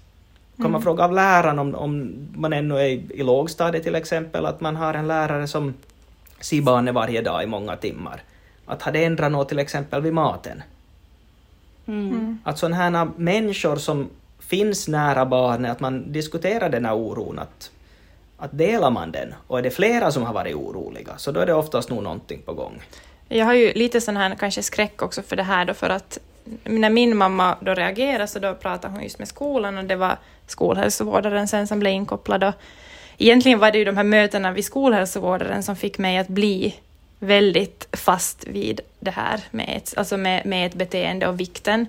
Kan 0.56 0.66
mm. 0.66 0.72
man 0.72 0.82
fråga 0.82 1.04
av 1.04 1.14
läraren 1.14 1.60
om, 1.60 1.76
om 1.76 2.14
man 2.36 2.54
ännu 2.54 2.80
är 2.80 2.86
i, 2.86 3.06
i 3.10 3.24
lågstadiet 3.24 3.84
till 3.84 3.96
exempel, 3.96 4.46
att 4.46 4.62
man 4.62 4.76
har 4.76 4.94
en 4.94 5.08
lärare 5.08 5.48
som 5.48 5.74
ser 6.40 6.62
barnet 6.62 6.94
varje 6.94 7.22
dag 7.22 7.44
i 7.44 7.48
många 7.48 7.76
timmar. 7.76 8.24
Att 8.66 8.82
har 8.82 8.92
det 8.92 9.06
ändrat 9.06 9.32
något 9.32 9.50
till 9.50 9.60
exempel 9.60 10.02
vid 10.02 10.14
maten? 10.14 10.64
Mm. 11.88 12.08
mm. 12.10 12.40
Att 12.44 12.58
sådana 12.58 12.76
här 12.76 13.08
människor 13.16 13.76
som 13.76 14.10
finns 14.40 14.88
nära 14.88 15.26
barnet, 15.26 15.72
att 15.72 15.80
man 15.80 16.12
diskuterar 16.12 16.70
den 16.70 16.86
här 16.86 16.96
oron, 16.96 17.40
att 17.40 17.72
att 18.38 18.58
delar 18.58 18.92
man 18.92 19.12
den 19.12 19.34
och 19.48 19.60
är 19.60 19.62
det 19.62 19.72
flera 19.72 20.12
som 20.12 20.24
har 20.24 20.34
varit 20.34 20.56
oroliga 20.56 21.18
så 21.18 21.32
då 21.32 21.40
är 21.40 21.46
det 21.46 21.54
oftast 21.54 21.90
nog 21.90 22.04
någonting 22.04 22.42
på 22.46 22.54
gång. 22.54 22.82
Jag 23.28 23.46
har 23.46 23.54
ju 23.54 23.74
lite 23.74 24.02
sån 24.02 24.18
här 24.18 24.36
kanske 24.36 24.64
skräck 24.64 25.02
också 25.02 25.22
för 25.22 25.36
det 25.36 25.44
här 25.44 25.66
då 25.66 25.74
för 25.74 25.90
att 25.90 26.20
när 26.64 26.90
min 26.90 27.18
mamma 27.18 27.58
då 27.62 27.74
reagerade 27.74 28.28
så 28.28 28.40
då 28.40 28.56
pratade 28.56 28.94
hon 28.94 29.04
just 29.04 29.20
med 29.20 29.28
skolan 29.28 29.78
och 29.78 29.84
det 29.84 29.96
var 29.96 30.18
skolhälsovårdaren 30.48 31.48
sen 31.48 31.68
som 31.68 31.80
blev 31.80 31.94
inkopplad. 31.94 32.44
Och 32.44 32.54
egentligen 33.18 33.60
var 33.60 33.72
det 33.72 33.78
ju 33.78 33.86
de 33.86 33.98
här 33.98 34.04
mötena 34.04 34.52
vid 34.52 34.66
skolhälsovårdaren 34.66 35.64
som 35.64 35.76
fick 35.76 35.98
mig 35.98 36.18
att 36.18 36.28
bli 36.28 36.76
väldigt 37.20 37.88
fast 37.92 38.48
vid 38.48 38.82
det 39.00 39.12
här 39.12 39.40
med 39.52 39.74
ett, 39.78 39.94
alltså 39.98 40.18
med, 40.18 40.46
med 40.46 40.68
ett 40.68 40.74
beteende 40.74 41.28
och 41.28 41.40
vikten. 41.40 41.86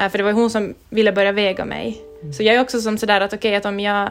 Uh, 0.00 0.08
för 0.08 0.18
det 0.18 0.24
var 0.24 0.32
hon 0.32 0.50
som 0.50 0.74
ville 0.88 1.12
börja 1.12 1.32
väga 1.32 1.64
mig. 1.64 2.02
Mm. 2.22 2.32
Så 2.32 2.42
jag 2.42 2.54
är 2.54 2.60
också 2.60 2.80
som 2.80 2.98
sådär 2.98 3.20
att 3.20 3.32
okej, 3.32 3.48
okay, 3.48 3.54
att 3.54 3.64
om 3.64 3.80
jag... 3.80 4.10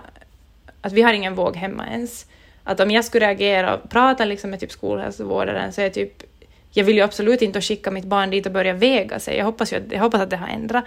Att 0.81 0.93
vi 0.93 1.01
har 1.01 1.13
ingen 1.13 1.35
våg 1.35 1.55
hemma 1.55 1.87
ens. 1.87 2.25
Att 2.63 2.79
om 2.79 2.91
jag 2.91 3.05
skulle 3.05 3.27
reagera 3.27 3.75
och 3.75 3.89
prata 3.89 4.25
liksom 4.25 4.49
med 4.49 4.59
typ 4.59 4.71
skolhälsovårdaren 4.71 5.73
så 5.73 5.81
är 5.81 5.85
jag 5.85 5.93
typ... 5.93 6.23
Jag 6.71 6.83
vill 6.83 6.95
ju 6.95 7.01
absolut 7.01 7.41
inte 7.41 7.61
skicka 7.61 7.91
mitt 7.91 8.05
barn 8.05 8.29
dit 8.29 8.45
och 8.45 8.51
börja 8.51 8.73
väga 8.73 9.19
sig. 9.19 9.37
Jag 9.37 9.45
hoppas, 9.45 9.73
ju, 9.73 9.81
jag 9.89 9.99
hoppas 9.99 10.21
att 10.21 10.29
det 10.29 10.37
har 10.37 10.47
ändrat. 10.47 10.83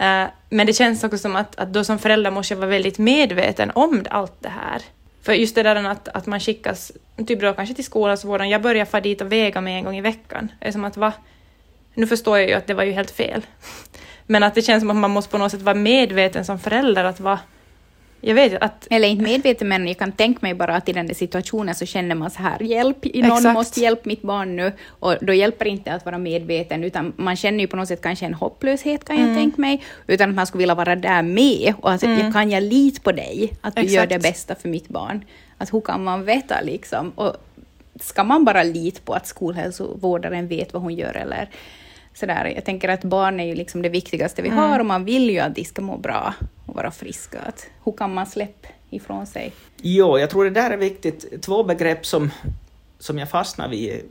Uh, 0.00 0.30
men 0.48 0.66
det 0.66 0.72
känns 0.72 1.04
också 1.04 1.18
som 1.18 1.36
att, 1.36 1.56
att 1.56 1.72
då 1.72 1.84
som 1.84 1.98
förälder 1.98 2.30
måste 2.30 2.54
jag 2.54 2.58
vara 2.58 2.70
väldigt 2.70 2.98
medveten 2.98 3.70
om 3.74 4.04
allt 4.10 4.36
det 4.40 4.48
här. 4.48 4.82
För 5.26 5.32
just 5.32 5.54
det 5.54 5.62
där 5.62 5.84
att, 5.84 6.08
att 6.08 6.26
man 6.26 6.40
skickas, 6.40 6.92
typ 7.26 7.40
då 7.40 7.52
kanske 7.52 7.74
till 7.74 7.84
skolhälsovården, 7.84 8.48
jag 8.48 8.62
börjar 8.62 8.84
fara 8.84 9.00
dit 9.00 9.20
och 9.20 9.32
väga 9.32 9.60
mig 9.60 9.74
en 9.74 9.84
gång 9.84 9.96
i 9.96 10.00
veckan. 10.00 10.52
Det 10.60 10.68
är 10.68 10.72
som 10.72 10.84
att 10.84 10.96
va? 10.96 11.12
Nu 11.94 12.06
förstår 12.06 12.38
jag 12.38 12.48
ju 12.48 12.54
att 12.54 12.66
det 12.66 12.74
var 12.74 12.84
ju 12.84 12.92
helt 12.92 13.10
fel. 13.10 13.46
Men 14.26 14.42
att 14.42 14.54
det 14.54 14.62
känns 14.62 14.82
som 14.82 14.90
att 14.90 14.96
man 14.96 15.10
måste 15.10 15.30
på 15.30 15.38
något 15.38 15.52
sätt 15.52 15.62
vara 15.62 15.74
medveten 15.74 16.44
som 16.44 16.58
förälder 16.58 17.04
att 17.04 17.20
vara 17.20 17.38
jag 18.20 18.34
vet 18.34 18.62
att... 18.62 18.86
Eller 18.90 19.08
inte 19.08 19.24
medveten, 19.24 19.68
men 19.68 19.86
jag 19.86 19.98
kan 19.98 20.12
tänka 20.12 20.38
mig 20.42 20.54
bara 20.54 20.76
att 20.76 20.88
i 20.88 20.92
den 20.92 21.06
där 21.06 21.14
situationen 21.14 21.74
så 21.74 21.86
känner 21.86 22.14
man 22.14 22.30
så 22.30 22.42
här, 22.42 22.62
hjälp, 22.62 23.04
någon 23.14 23.36
Exakt. 23.36 23.54
måste 23.54 23.80
hjälpa 23.80 24.02
mitt 24.04 24.22
barn 24.22 24.56
nu. 24.56 24.72
Och 24.88 25.14
då 25.20 25.32
hjälper 25.32 25.66
inte 25.66 25.92
att 25.92 26.04
vara 26.04 26.18
medveten, 26.18 26.84
utan 26.84 27.12
man 27.16 27.36
känner 27.36 27.60
ju 27.60 27.66
på 27.66 27.76
något 27.76 27.88
sätt 27.88 28.02
kanske 28.02 28.26
en 28.26 28.34
hopplöshet, 28.34 29.04
kan 29.04 29.16
mm. 29.16 29.28
jag 29.28 29.36
tänka 29.36 29.60
mig. 29.60 29.82
Utan 30.06 30.30
att 30.30 30.36
man 30.36 30.46
skulle 30.46 30.62
vilja 30.62 30.74
vara 30.74 30.96
där 30.96 31.22
med 31.22 31.74
och 31.80 31.92
att 31.92 32.02
mm. 32.02 32.20
jag 32.20 32.32
kan 32.32 32.50
jag 32.50 32.62
lita 32.62 33.02
på 33.02 33.12
dig, 33.12 33.52
att 33.60 33.76
du 33.76 33.82
Exakt. 33.82 33.94
gör 33.94 34.06
det 34.06 34.22
bästa 34.22 34.54
för 34.54 34.68
mitt 34.68 34.88
barn. 34.88 35.24
Att 35.58 35.72
hur 35.72 35.80
kan 35.80 36.04
man 36.04 36.24
veta 36.24 36.60
liksom? 36.60 37.10
Och 37.10 37.36
ska 38.00 38.24
man 38.24 38.44
bara 38.44 38.62
lita 38.62 39.00
på 39.04 39.12
att 39.12 39.26
skolhälsovårdaren 39.26 40.48
vet 40.48 40.72
vad 40.72 40.82
hon 40.82 40.94
gör 40.94 41.16
eller 41.16 41.48
sådär. 42.14 42.52
Jag 42.54 42.64
tänker 42.64 42.88
att 42.88 43.04
barn 43.04 43.40
är 43.40 43.44
ju 43.44 43.54
liksom 43.54 43.82
det 43.82 43.88
viktigaste 43.88 44.42
vi 44.42 44.48
mm. 44.48 44.60
har 44.60 44.78
och 44.78 44.86
man 44.86 45.04
vill 45.04 45.30
ju 45.30 45.38
att 45.38 45.54
de 45.54 45.64
ska 45.64 45.82
må 45.82 45.96
bra 45.96 46.34
och 46.66 46.74
vara 46.74 46.90
friska. 46.90 47.40
Att 47.40 47.66
hur 47.84 47.92
kan 47.92 48.14
man 48.14 48.26
släppa 48.26 48.68
ifrån 48.90 49.26
sig? 49.26 49.52
Jo, 49.76 50.18
jag 50.18 50.30
tror 50.30 50.44
det 50.44 50.50
där 50.50 50.70
är 50.70 50.76
viktigt. 50.76 51.42
Två 51.42 51.64
begrepp 51.64 52.06
som, 52.06 52.30
som 52.98 53.18
jag 53.18 53.30
fastnar 53.30 53.68
vid 53.68 54.02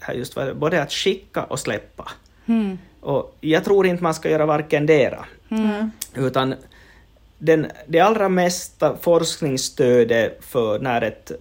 här 0.00 0.14
just 0.14 0.36
var 0.36 0.54
både 0.54 0.82
att 0.82 0.92
skicka 0.92 1.44
och 1.44 1.58
släppa. 1.58 2.10
Mm. 2.46 2.78
Och 3.00 3.36
jag 3.40 3.64
tror 3.64 3.86
inte 3.86 4.02
man 4.02 4.14
ska 4.14 4.30
göra 4.30 4.46
varken 4.46 4.86
dera. 4.86 5.24
Mm. 5.50 5.90
Utan 6.14 6.54
den, 7.38 7.66
det 7.86 8.00
allra 8.00 8.28
mesta 8.28 8.96
forskningsstödet 8.96 10.44
för 10.44 10.78
när 10.78 11.02
ett 11.02 11.32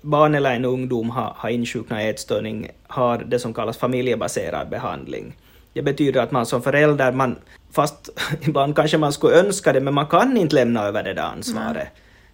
barn 0.00 0.34
eller 0.34 0.54
en 0.54 0.64
ungdom 0.64 1.10
har, 1.10 1.32
har 1.36 1.50
insjuknat 1.50 2.00
ätstörning 2.00 2.70
har 2.86 3.18
det 3.18 3.38
som 3.38 3.54
kallas 3.54 3.78
familjebaserad 3.78 4.68
behandling. 4.68 5.36
Det 5.76 5.82
betyder 5.82 6.20
att 6.20 6.30
man 6.30 6.46
som 6.46 6.62
förälder, 6.62 7.12
man, 7.12 7.36
fast 7.72 8.08
ibland 8.40 8.76
kanske 8.76 8.98
man 8.98 9.12
skulle 9.12 9.36
önska 9.36 9.72
det, 9.72 9.80
men 9.80 9.94
man 9.94 10.06
kan 10.06 10.36
inte 10.36 10.54
lämna 10.54 10.84
över 10.84 11.02
det 11.02 11.14
där 11.14 11.22
ansvaret. 11.22 11.76
Mm. 11.76 11.86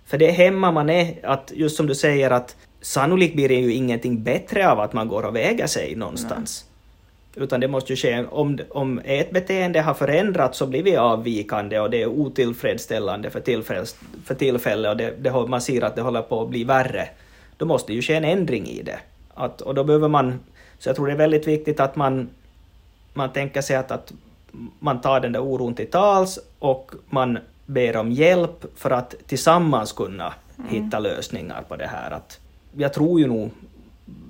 För 0.07 0.19
det 0.19 0.29
är 0.29 0.33
hemma 0.33 0.73
man 0.73 0.91
är, 0.91 1.27
att 1.27 1.53
just 1.55 1.77
som 1.77 1.87
du 1.87 1.95
säger 1.95 2.31
att 2.31 2.57
sannolikt 2.81 3.35
blir 3.35 3.49
det 3.49 3.55
ju 3.55 3.73
ingenting 3.73 4.23
bättre 4.23 4.71
av 4.71 4.81
att 4.81 4.93
man 4.93 5.09
går 5.09 5.23
och 5.23 5.37
väger 5.37 5.67
sig 5.67 5.95
någonstans. 5.97 6.65
Mm. 7.35 7.45
Utan 7.45 7.61
det 7.61 7.69
måste 7.69 7.93
ju 7.93 7.97
ske, 7.97 8.25
om, 8.31 8.59
om 8.71 9.01
ett 9.05 9.31
beteende 9.31 9.81
har 9.81 9.95
förändrats 9.95 10.59
så 10.59 10.67
blir 10.67 10.83
vi 10.83 10.97
avvikande 10.97 11.81
och 11.81 11.91
det 11.91 12.03
är 12.03 12.07
otillfredsställande 12.07 13.31
för, 13.31 13.41
tillfället, 13.41 13.97
för 14.25 14.35
tillfället 14.35 14.91
och 14.91 14.97
det, 14.97 15.15
det, 15.21 15.47
man 15.49 15.61
ser 15.61 15.83
att 15.83 15.97
det 15.97 16.03
håller 16.03 16.23
på 16.23 16.43
att 16.43 16.49
bli 16.49 16.65
värre 16.65 17.09
då 17.57 17.67
måste 17.67 17.93
ju 17.93 18.03
ske 18.03 18.15
en 18.15 18.25
ändring 18.25 18.67
i 18.67 18.83
det. 18.83 18.99
Att, 19.35 19.61
och 19.61 19.75
då 19.75 19.85
behöver 19.85 20.09
man, 20.09 20.41
så 20.79 20.89
jag 20.89 20.97
tror 20.97 21.07
det 21.07 21.13
är 21.13 21.17
väldigt 21.17 21.47
viktigt 21.47 21.81
att 21.81 21.97
man, 21.97 22.29
man 23.15 23.33
tänker 23.33 23.61
sig 23.61 23.77
att, 23.77 23.91
att 23.91 24.13
man 24.79 25.01
tar 25.01 25.21
den 25.21 25.33
där 25.33 25.41
oron 25.41 25.75
till 25.75 25.91
tals 25.91 26.39
och 26.59 26.93
man 27.11 27.39
ber 27.67 27.97
om 27.97 28.13
hjälp 28.13 28.65
för 28.77 28.91
att 28.91 29.15
tillsammans 29.27 29.93
kunna 29.93 30.35
mm. 30.59 30.71
hitta 30.71 30.99
lösningar 30.99 31.63
på 31.69 31.77
det 31.77 31.87
här. 31.87 32.11
Att 32.11 32.41
jag 32.77 32.93
tror 32.93 33.21
ju 33.21 33.27
nog 33.27 33.51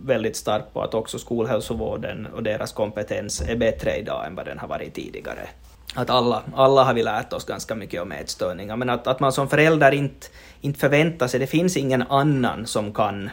väldigt 0.04 0.36
starkt 0.36 0.72
på 0.72 0.82
att 0.82 0.94
också 0.94 1.18
skolhälsovården 1.18 2.26
och 2.34 2.42
deras 2.42 2.72
kompetens 2.72 3.40
är 3.40 3.56
bättre 3.56 3.96
idag 3.96 4.26
än 4.26 4.34
vad 4.34 4.46
den 4.46 4.58
har 4.58 4.68
varit 4.68 4.94
tidigare. 4.94 5.48
Att 5.94 6.10
alla, 6.10 6.42
alla 6.54 6.84
har 6.84 6.94
vi 6.94 7.02
lärt 7.02 7.32
oss 7.32 7.44
ganska 7.44 7.74
mycket 7.74 8.02
om 8.02 8.12
ätstörningar, 8.12 8.76
men 8.76 8.90
att, 8.90 9.06
att 9.06 9.20
man 9.20 9.32
som 9.32 9.48
förälder 9.48 9.92
inte, 9.92 10.26
inte 10.60 10.78
förväntar 10.80 11.28
sig, 11.28 11.40
det 11.40 11.46
finns 11.46 11.76
ingen 11.76 12.02
annan 12.02 12.66
som 12.66 12.92
kan 12.92 13.30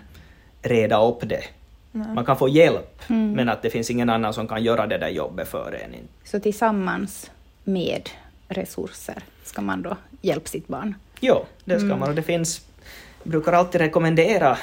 reda 0.62 1.06
upp 1.06 1.30
det. 1.30 1.44
Nej. 1.92 2.08
Man 2.16 2.26
kan 2.26 2.38
få 2.38 2.50
hjälp, 2.50 3.02
mm. 3.10 3.32
men 3.32 3.50
att 3.50 3.62
det 3.62 3.70
finns 3.70 3.90
ingen 3.90 4.10
annan 4.10 4.34
som 4.34 4.48
kan 4.48 4.64
göra 4.64 4.88
det 4.88 4.98
där 4.98 5.10
jobbet 5.10 5.48
för 5.48 5.80
en. 5.84 5.96
Så 6.24 6.40
tillsammans 6.40 7.32
med 7.64 8.10
resurser 8.48 9.24
ska 9.44 9.62
man 9.62 9.82
då 9.82 9.98
hjälpa 10.22 10.48
sitt 10.48 10.68
barn? 10.68 10.96
Jo, 11.20 11.46
det 11.66 11.76
ska 11.76 11.86
mm. 11.86 12.00
man. 12.00 12.10
Och 12.10 12.16
det 12.16 12.22
finns, 12.22 12.62
jag 13.24 13.32
brukar 13.32 13.54
alltid 13.54 13.82
rekommendera 13.82 14.58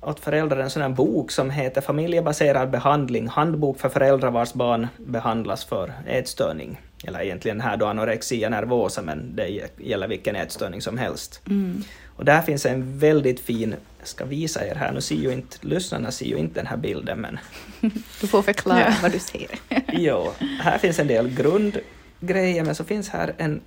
åt 0.00 0.20
föräldrar 0.20 0.58
en 0.58 0.70
sån 0.70 0.82
här 0.82 0.88
bok 0.88 1.30
som 1.30 1.50
heter 1.50 1.80
Familjebaserad 1.80 2.70
behandling, 2.70 3.28
handbok 3.28 3.78
för 3.78 3.88
föräldrar 3.88 4.30
vars 4.30 4.52
barn 4.52 4.86
behandlas 4.96 5.64
för 5.64 5.92
ätstörning. 6.06 6.80
Eller 7.06 7.22
egentligen 7.22 7.60
här 7.60 7.76
då 7.76 7.86
anorexia 7.86 8.48
nervosa, 8.48 9.02
men 9.02 9.36
det 9.36 9.68
gäller 9.76 10.08
vilken 10.08 10.36
ätstörning 10.36 10.80
som 10.80 10.98
helst. 10.98 11.42
Mm. 11.46 11.84
Och 12.16 12.24
där 12.24 12.42
finns 12.42 12.66
en 12.66 12.98
väldigt 12.98 13.40
fin, 13.40 13.74
jag 13.98 14.08
ska 14.08 14.24
visa 14.24 14.66
er 14.66 14.74
här, 14.74 14.92
nu 14.92 15.00
ser 15.00 15.14
ju 15.14 15.32
inte, 15.32 15.56
lyssnarna 15.60 16.10
ser 16.10 16.26
ju 16.26 16.36
inte 16.36 16.60
den 16.60 16.66
här 16.66 16.76
bilden 16.76 17.20
men... 17.20 17.38
Du 18.20 18.26
får 18.26 18.42
förklara 18.42 18.80
ja. 18.80 18.94
vad 19.02 19.12
du 19.12 19.18
ser. 19.18 19.46
jo, 19.92 20.32
här 20.60 20.78
finns 20.78 20.98
en 20.98 21.06
del 21.06 21.28
grundgrejer, 21.28 22.64
men 22.64 22.74
så 22.74 22.84
finns 22.84 23.08
här 23.08 23.34
en, 23.38 23.60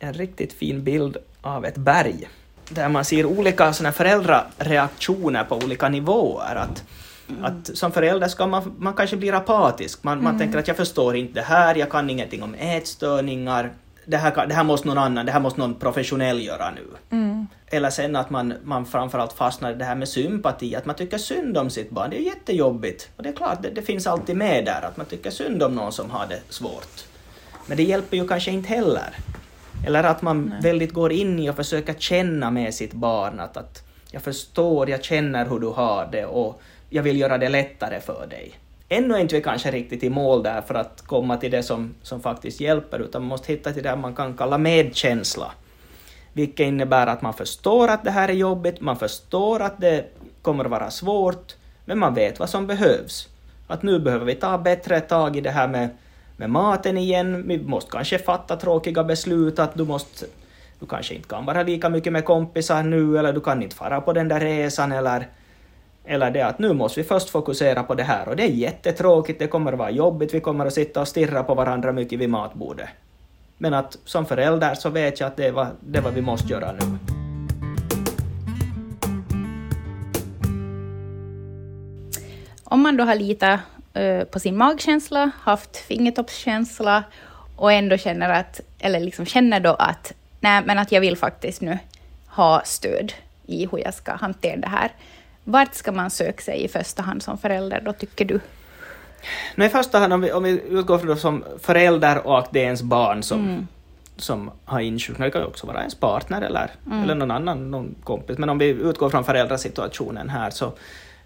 en 0.00 0.12
riktigt 0.12 0.52
fin 0.52 0.84
bild 0.84 1.16
av 1.42 1.64
ett 1.64 1.76
berg 1.76 2.28
där 2.68 2.88
man 2.88 3.04
ser 3.04 3.26
olika 3.26 3.72
såna 3.72 3.92
föräldrareaktioner 3.92 5.44
på 5.44 5.56
olika 5.56 5.88
nivåer. 5.88 6.56
Att, 6.56 6.84
mm. 7.28 7.44
att 7.44 7.76
som 7.76 7.92
förälder 7.92 8.28
ska 8.28 8.46
man, 8.46 8.74
man 8.78 8.94
kanske 8.94 9.16
blir 9.16 9.34
apatisk. 9.34 10.02
Man, 10.04 10.12
mm. 10.12 10.24
man 10.24 10.38
tänker 10.38 10.58
att 10.58 10.68
jag 10.68 10.76
förstår 10.76 11.16
inte 11.16 11.34
det 11.34 11.46
här, 11.46 11.74
jag 11.74 11.90
kan 11.90 12.10
ingenting 12.10 12.42
om 12.42 12.54
ätstörningar. 12.54 13.70
Det 14.04 14.16
här, 14.16 14.46
det 14.46 14.54
här 14.54 14.64
måste 14.64 14.88
någon 14.88 14.98
annan, 14.98 15.26
det 15.26 15.32
här 15.32 15.40
måste 15.40 15.60
någon 15.60 15.74
professionell 15.74 16.44
göra 16.44 16.70
nu. 16.70 17.16
Mm. 17.16 17.46
Eller 17.66 17.90
sen 17.90 18.16
att 18.16 18.30
man, 18.30 18.54
man 18.64 18.86
framförallt 18.86 19.32
fastnar 19.32 19.72
i 19.72 19.74
det 19.74 19.84
här 19.84 19.94
med 19.94 20.08
sympati, 20.08 20.76
att 20.76 20.86
man 20.86 20.96
tycker 20.96 21.18
synd 21.18 21.58
om 21.58 21.70
sitt 21.70 21.90
barn. 21.90 22.10
Det 22.10 22.18
är 22.18 22.24
jättejobbigt. 22.24 23.10
Och 23.16 23.22
det 23.22 23.28
är 23.28 23.32
klart, 23.32 23.62
det, 23.62 23.70
det 23.70 23.82
finns 23.82 24.06
alltid 24.06 24.36
med 24.36 24.64
där, 24.64 24.82
att 24.82 24.96
man 24.96 25.06
tycker 25.06 25.30
synd 25.30 25.62
om 25.62 25.74
någon 25.74 25.92
som 25.92 26.10
har 26.10 26.26
det 26.26 26.40
svårt. 26.48 27.04
Men 27.66 27.76
det 27.76 27.82
hjälper 27.82 28.16
ju 28.16 28.28
kanske 28.28 28.50
inte 28.50 28.68
heller. 28.68 29.14
Eller 29.86 30.04
att 30.04 30.22
man 30.22 30.42
Nej. 30.42 30.60
väldigt 30.62 30.92
går 30.92 31.12
in 31.12 31.38
i 31.38 31.50
och 31.50 31.56
försöker 31.56 31.94
känna 31.94 32.50
med 32.50 32.74
sitt 32.74 32.92
barn 32.92 33.40
att, 33.40 33.56
att 33.56 33.82
jag 34.10 34.22
förstår, 34.22 34.90
jag 34.90 35.04
känner 35.04 35.46
hur 35.46 35.58
du 35.58 35.66
har 35.66 36.08
det 36.12 36.26
och 36.26 36.62
jag 36.90 37.02
vill 37.02 37.20
göra 37.20 37.38
det 37.38 37.48
lättare 37.48 38.00
för 38.00 38.26
dig. 38.26 38.52
Ännu 38.92 39.14
är 39.14 39.18
inte 39.18 39.34
vi 39.34 39.42
kanske 39.42 39.70
riktigt 39.70 40.02
i 40.02 40.10
mål 40.10 40.42
där 40.42 40.60
för 40.60 40.74
att 40.74 41.02
komma 41.06 41.36
till 41.36 41.50
det 41.50 41.62
som, 41.62 41.94
som 42.02 42.20
faktiskt 42.20 42.60
hjälper, 42.60 42.98
utan 42.98 43.22
man 43.22 43.28
måste 43.28 43.52
hitta 43.52 43.72
till 43.72 43.82
det 43.82 43.96
man 43.96 44.14
kan 44.14 44.36
kalla 44.36 44.58
medkänsla. 44.58 45.52
Vilket 46.32 46.66
innebär 46.66 47.06
att 47.06 47.22
man 47.22 47.34
förstår 47.34 47.88
att 47.88 48.04
det 48.04 48.10
här 48.10 48.28
är 48.28 48.32
jobbigt, 48.32 48.80
man 48.80 48.96
förstår 48.96 49.60
att 49.60 49.80
det 49.80 50.04
kommer 50.42 50.64
att 50.64 50.70
vara 50.70 50.90
svårt, 50.90 51.54
men 51.84 51.98
man 51.98 52.14
vet 52.14 52.38
vad 52.38 52.50
som 52.50 52.66
behövs. 52.66 53.28
Att 53.66 53.82
nu 53.82 53.98
behöver 53.98 54.24
vi 54.24 54.34
ta 54.34 54.58
bättre 54.58 55.00
tag 55.00 55.36
i 55.36 55.40
det 55.40 55.50
här 55.50 55.68
med 55.68 55.88
med 56.36 56.50
maten 56.50 56.98
igen, 56.98 57.48
vi 57.48 57.58
måste 57.58 57.90
kanske 57.90 58.18
fatta 58.18 58.56
tråkiga 58.56 59.04
beslut 59.04 59.58
att 59.58 59.74
du 59.74 59.84
måste 59.84 60.26
du 60.80 60.86
kanske 60.86 61.14
inte 61.14 61.28
kan 61.28 61.46
vara 61.46 61.62
lika 61.62 61.88
mycket 61.88 62.12
med 62.12 62.24
kompisar 62.24 62.82
nu 62.82 63.18
eller 63.18 63.32
du 63.32 63.40
kan 63.40 63.62
inte 63.62 63.76
fara 63.76 64.00
på 64.00 64.12
den 64.12 64.28
där 64.28 64.40
resan 64.40 64.92
eller 64.92 65.28
eller 66.04 66.30
det 66.30 66.42
att 66.42 66.58
nu 66.58 66.72
måste 66.72 67.00
vi 67.00 67.04
först 67.04 67.30
fokusera 67.30 67.82
på 67.82 67.94
det 67.94 68.02
här 68.02 68.28
och 68.28 68.36
det 68.36 68.42
är 68.42 68.50
jättetråkigt, 68.50 69.38
det 69.38 69.46
kommer 69.46 69.72
att 69.72 69.78
vara 69.78 69.90
jobbigt, 69.90 70.34
vi 70.34 70.40
kommer 70.40 70.66
att 70.66 70.74
sitta 70.74 71.00
och 71.00 71.08
stirra 71.08 71.42
på 71.42 71.54
varandra 71.54 71.92
mycket 71.92 72.18
vid 72.18 72.30
matbordet. 72.30 72.88
Men 73.58 73.74
att 73.74 73.98
som 74.04 74.26
förälder 74.26 74.74
så 74.74 74.90
vet 74.90 75.20
jag 75.20 75.26
att 75.26 75.36
det 75.36 75.46
är 75.46 75.52
vad, 75.52 75.66
det 75.80 75.98
är 75.98 76.02
vad 76.02 76.14
vi 76.14 76.20
måste 76.20 76.48
göra 76.48 76.72
nu. 76.72 76.98
Om 82.64 82.80
man 82.80 82.96
då 82.96 83.04
har 83.04 83.14
litat 83.14 83.60
uh, 83.96 84.02
eh, 84.02 84.24
på 84.24 84.40
sin 84.40 84.56
magkänsla, 84.56 85.30
haft 85.40 85.76
fingertoppskänsla 85.76 87.04
och 87.56 87.72
ändå 87.72 87.96
känner 87.96 88.28
att, 88.30 88.60
eller 88.78 89.00
liksom 89.00 89.26
känner 89.26 89.60
då 89.60 89.74
att 89.74 90.12
nej, 90.40 90.62
men 90.66 90.78
att 90.78 90.92
jag 90.92 91.00
vill 91.00 91.16
faktiskt 91.16 91.60
nu 91.60 91.78
ha 92.26 92.62
stöd 92.64 93.12
i 93.46 93.68
hur 93.72 93.78
jag 93.78 93.94
ska 93.94 94.12
hantera 94.12 94.56
det 94.56 94.68
här. 94.68 94.90
Vart 95.44 95.74
ska 95.74 95.92
man 95.92 96.10
söka 96.10 96.42
sig 96.42 96.64
i 96.64 96.68
första 96.68 97.02
hand 97.02 97.22
som 97.22 97.38
förälder 97.38 97.80
då, 97.84 97.92
tycker 97.92 98.24
du? 98.24 98.40
No, 99.54 99.64
I 99.64 99.68
första 99.68 99.98
hand, 99.98 100.12
om 100.12 100.20
vi, 100.20 100.32
om 100.32 100.42
vi 100.42 100.62
utgår 100.68 100.98
från 100.98 101.08
det 101.08 101.16
som 101.16 101.44
förälder 101.60 102.26
och 102.26 102.38
att 102.38 102.52
det 102.52 102.60
är 102.60 102.64
ens 102.64 102.82
barn 102.82 103.22
som, 103.22 103.40
Mm. 103.40 103.66
som 104.16 104.50
har 104.64 104.80
insjuknat, 104.80 105.26
det 105.26 105.30
kan 105.30 105.40
ju 105.40 105.46
också 105.46 105.66
vara 105.66 105.78
ens 105.78 105.94
partner 105.94 106.42
eller, 106.42 106.70
eller 107.02 107.14
någon 107.14 107.30
annan 107.30 107.70
någon 107.70 107.94
kompis, 108.04 108.38
men 108.38 108.48
om 108.48 108.58
vi 108.58 108.66
utgår 108.66 109.10
från 109.10 109.24
föräldrasituationen 109.24 110.28
här 110.28 110.50
så, 110.50 110.72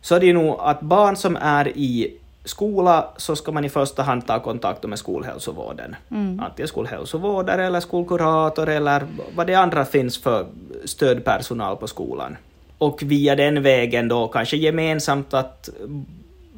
så 0.01 0.15
är 0.15 0.21
det 0.21 0.27
ju 0.27 0.33
nog 0.33 0.57
att 0.61 0.81
barn 0.81 1.17
som 1.17 1.37
är 1.37 1.69
i 1.69 2.17
skola 2.45 3.09
så 3.17 3.37
ska 3.37 3.53
man 3.53 3.65
i 3.65 3.69
första 3.69 4.03
hand 4.03 4.27
ta 4.27 4.41
kontakt 4.41 4.83
med 4.83 4.99
skolhälsovården. 4.99 5.97
Antingen 6.41 6.69
skolhälsovårdare 6.69 7.67
eller 7.67 7.81
skolkurator 7.81 8.69
eller 8.69 9.07
vad 9.35 9.47
det 9.47 9.55
andra 9.55 9.85
finns 9.85 10.19
för 10.23 10.47
stödpersonal 10.85 11.77
på 11.77 11.87
skolan. 11.87 12.37
Och 12.79 13.03
via 13.03 13.37
den 13.37 13.63
vägen 13.63 14.09
då 14.09 14.29
kanske 14.29 14.57
gemensamt 14.57 15.35
att 15.35 15.69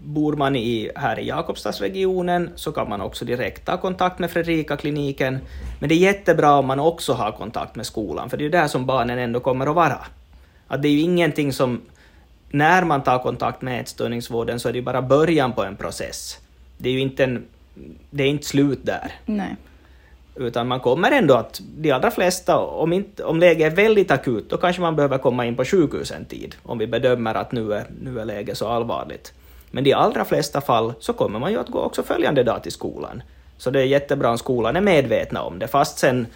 bor 0.09 0.37
man 0.37 0.57
i, 0.57 0.91
här 0.97 1.19
i 1.19 1.29
Jakobstadsregionen 1.29 2.51
så 2.55 2.73
kan 2.73 2.89
man 2.89 3.01
också 3.01 3.25
direkt 3.25 3.65
ta 3.65 3.77
kontakt 3.77 4.19
med 4.19 4.31
Fredrika-kliniken. 4.31 5.39
Men 5.81 5.89
det 5.89 5.95
är 5.95 5.99
jättebra 5.99 6.55
om 6.55 6.67
man 6.67 6.81
också 6.81 7.13
har 7.13 7.33
kontakt 7.33 7.77
med 7.77 7.87
skolan, 7.87 8.31
för 8.31 8.37
det 8.37 8.43
är 8.43 8.45
ju 8.45 8.51
där 8.51 8.69
som 8.69 8.87
barnen 8.87 9.19
ändå 9.19 9.41
kommer 9.41 9.67
att 9.67 9.75
vara. 9.75 9.99
Att 10.69 10.83
det 10.83 10.89
är 10.89 10.93
ju 10.93 11.01
ingenting 11.01 11.53
som... 11.53 11.81
När 12.51 12.85
man 12.85 13.03
tar 13.03 13.19
kontakt 13.19 13.63
med 13.63 13.81
ätstörningsvården 13.81 14.61
så 14.61 14.69
är 14.69 14.73
det 14.73 14.79
ju 14.79 14.85
bara 14.85 15.03
början 15.03 15.53
på 15.53 15.65
en 15.65 15.77
process. 15.77 16.39
Det 16.79 16.89
är 16.89 16.93
ju 16.93 17.01
inte, 17.01 17.25
en, 17.25 17.45
det 18.11 18.23
är 18.23 18.29
inte 18.29 18.47
slut 18.47 18.81
där. 18.83 19.13
Nej. 19.27 19.57
Utan 20.39 20.69
man 20.69 20.81
kommer 20.81 21.11
ändå 21.11 21.35
att, 21.35 21.61
de 21.77 21.93
allra 21.93 22.11
flesta, 22.11 22.59
om, 22.59 22.93
inte, 22.93 23.25
om 23.25 23.41
läget 23.41 23.73
är 23.73 23.77
väldigt 23.77 24.11
akut, 24.11 24.51
då 24.51 24.57
kanske 24.57 24.83
man 24.83 24.97
behöver 24.97 25.19
komma 25.19 25.47
in 25.47 25.57
på 25.57 25.65
sjukhus 25.65 26.11
en 26.13 26.25
tid, 26.25 26.55
om 26.63 26.79
vi 26.79 26.87
bedömer 26.87 27.35
att 27.35 27.53
nu 27.53 27.73
är, 27.73 27.85
nu 28.03 28.21
är 28.21 28.25
läget 28.25 28.59
så 28.59 28.69
allvarligt. 28.69 29.33
Men 29.71 29.87
i 29.87 29.91
de 29.91 29.95
allra 29.95 30.25
flesta 30.25 30.61
fall 30.61 30.93
så 31.01 31.13
kommer 31.13 31.39
man 31.39 31.53
ju 31.53 31.61
att 31.61 31.69
gå 31.69 31.81
också 31.81 32.03
följande 32.03 32.43
dag 32.43 32.63
till 32.63 32.73
skolan. 32.73 33.23
Så 33.57 33.71
det 33.71 33.81
är 33.81 33.85
jättebra 33.85 34.31
om 34.31 34.39
skolan 34.39 34.77
är 34.77 34.81
medvetna 34.81 35.43
om 35.43 35.59
det, 35.59 35.69
fast 35.69 35.99
sen 35.99 36.27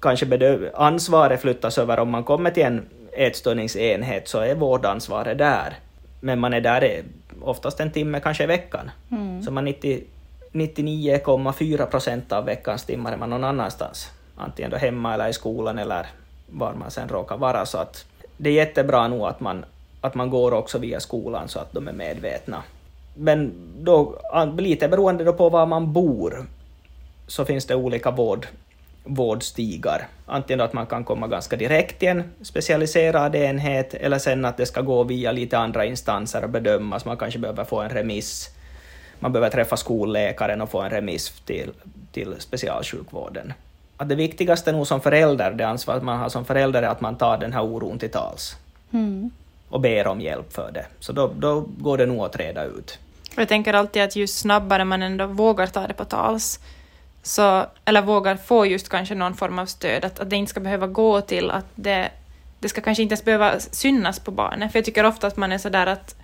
kanske 0.00 0.70
ansvaret 0.74 1.40
flyttas 1.40 1.78
över 1.78 1.98
om 2.00 2.10
man 2.10 2.24
kommer 2.24 2.50
till 2.50 2.62
en 2.62 2.86
ätstörningsenhet 3.12 4.28
så 4.28 4.38
är 4.38 4.54
vårdansvaret 4.54 5.38
där. 5.38 5.78
Men 6.20 6.38
man 6.38 6.52
är 6.52 6.60
där 6.60 7.02
oftast 7.42 7.80
en 7.80 7.90
timme 7.90 8.20
kanske 8.20 8.44
i 8.44 8.46
veckan. 8.46 8.90
Så 9.44 9.50
man 9.50 9.64
90, 9.64 10.02
99,4 10.52 11.86
procent 11.86 12.32
av 12.32 12.44
veckans 12.44 12.84
timmar 12.84 13.12
är 13.12 13.16
man 13.16 13.30
någon 13.30 13.44
annanstans. 13.44 14.10
Antingen 14.36 14.70
då 14.70 14.76
hemma 14.76 15.14
eller 15.14 15.28
i 15.28 15.32
skolan 15.32 15.78
eller 15.78 16.06
var 16.50 16.74
man 16.74 16.90
sen 16.90 17.08
råkar 17.08 17.36
vara. 17.36 17.66
Så 17.66 17.78
att 17.78 18.04
det 18.36 18.50
är 18.50 18.54
jättebra 18.54 19.08
nog 19.08 19.26
att 19.26 19.40
man, 19.40 19.64
att 20.00 20.14
man 20.14 20.30
går 20.30 20.52
också 20.52 20.78
via 20.78 21.00
skolan 21.00 21.48
så 21.48 21.58
att 21.58 21.72
de 21.72 21.88
är 21.88 21.92
medvetna. 21.92 22.62
Men 23.14 23.52
då, 23.78 24.20
lite 24.58 24.88
beroende 24.88 25.24
då 25.24 25.32
på 25.32 25.48
var 25.48 25.66
man 25.66 25.92
bor 25.92 26.46
så 27.26 27.44
finns 27.44 27.66
det 27.66 27.74
olika 27.74 28.10
vård, 28.10 28.46
vårdstigar. 29.04 30.08
Antingen 30.26 30.58
då 30.58 30.64
att 30.64 30.72
man 30.72 30.86
kan 30.86 31.04
komma 31.04 31.26
ganska 31.26 31.56
direkt 31.56 31.98
till 31.98 32.08
en 32.08 32.22
specialiserad 32.42 33.36
enhet 33.36 33.94
eller 33.94 34.18
sen 34.18 34.44
att 34.44 34.56
det 34.56 34.66
ska 34.66 34.80
gå 34.80 35.04
via 35.04 35.32
lite 35.32 35.58
andra 35.58 35.84
instanser 35.84 36.44
och 36.44 36.50
bedömas. 36.50 37.04
Man 37.04 37.16
kanske 37.16 37.38
behöver 37.38 37.64
få 37.64 37.80
en 37.80 37.90
remiss. 37.90 38.50
Man 39.20 39.32
behöver 39.32 39.50
träffa 39.50 39.76
skolläkaren 39.76 40.60
och 40.60 40.70
få 40.70 40.80
en 40.80 40.90
remiss 40.90 41.32
till, 41.44 41.70
till 42.12 42.34
specialsjukvården. 42.38 43.52
Att 43.96 44.08
det 44.08 44.14
viktigaste 44.14 44.72
nog 44.72 44.86
som 44.86 45.00
förälder, 45.00 45.50
det 45.50 45.64
ansvar 45.66 46.00
man 46.00 46.18
har 46.18 46.28
som 46.28 46.44
förälder 46.44 46.82
är 46.82 46.86
att 46.88 47.00
man 47.00 47.16
tar 47.16 47.38
den 47.38 47.52
här 47.52 47.62
oron 47.62 47.98
till 47.98 48.10
tals 48.10 48.56
Mm. 48.92 49.30
och 49.68 49.80
ber 49.80 50.06
om 50.06 50.20
hjälp 50.20 50.52
för 50.52 50.70
det. 50.72 50.86
Så 51.00 51.12
då, 51.12 51.30
då 51.38 51.60
går 51.60 51.98
det 51.98 52.06
nog 52.06 52.24
att 52.24 52.36
reda 52.36 52.64
ut. 52.64 52.98
Och 53.34 53.38
jag 53.42 53.48
tänker 53.48 53.74
alltid 53.74 54.02
att 54.02 54.16
ju 54.16 54.26
snabbare 54.26 54.84
man 54.84 55.02
ändå 55.02 55.26
vågar 55.26 55.66
ta 55.66 55.86
det 55.86 55.94
på 55.94 56.04
tals, 56.04 56.60
så, 57.22 57.66
eller 57.84 58.02
vågar 58.02 58.36
få 58.36 58.66
just 58.66 58.88
kanske 58.88 59.14
någon 59.14 59.34
form 59.34 59.58
av 59.58 59.66
stöd, 59.66 60.04
att, 60.04 60.20
att 60.20 60.30
det 60.30 60.36
inte 60.36 60.50
ska 60.50 60.60
behöva 60.60 60.86
gå 60.86 61.20
till 61.20 61.50
att 61.50 61.66
det, 61.74 62.10
det 62.58 62.68
ska 62.68 62.80
kanske 62.80 63.02
inte 63.02 63.12
ens 63.12 63.24
behöva 63.24 63.60
synas 63.60 64.18
på 64.18 64.30
barnet. 64.30 64.72
För 64.72 64.78
jag 64.78 64.84
tycker 64.84 65.04
ofta 65.04 65.26
att 65.26 65.36
man 65.36 65.52
är 65.52 65.58
sådär 65.58 65.86
att 65.86 66.16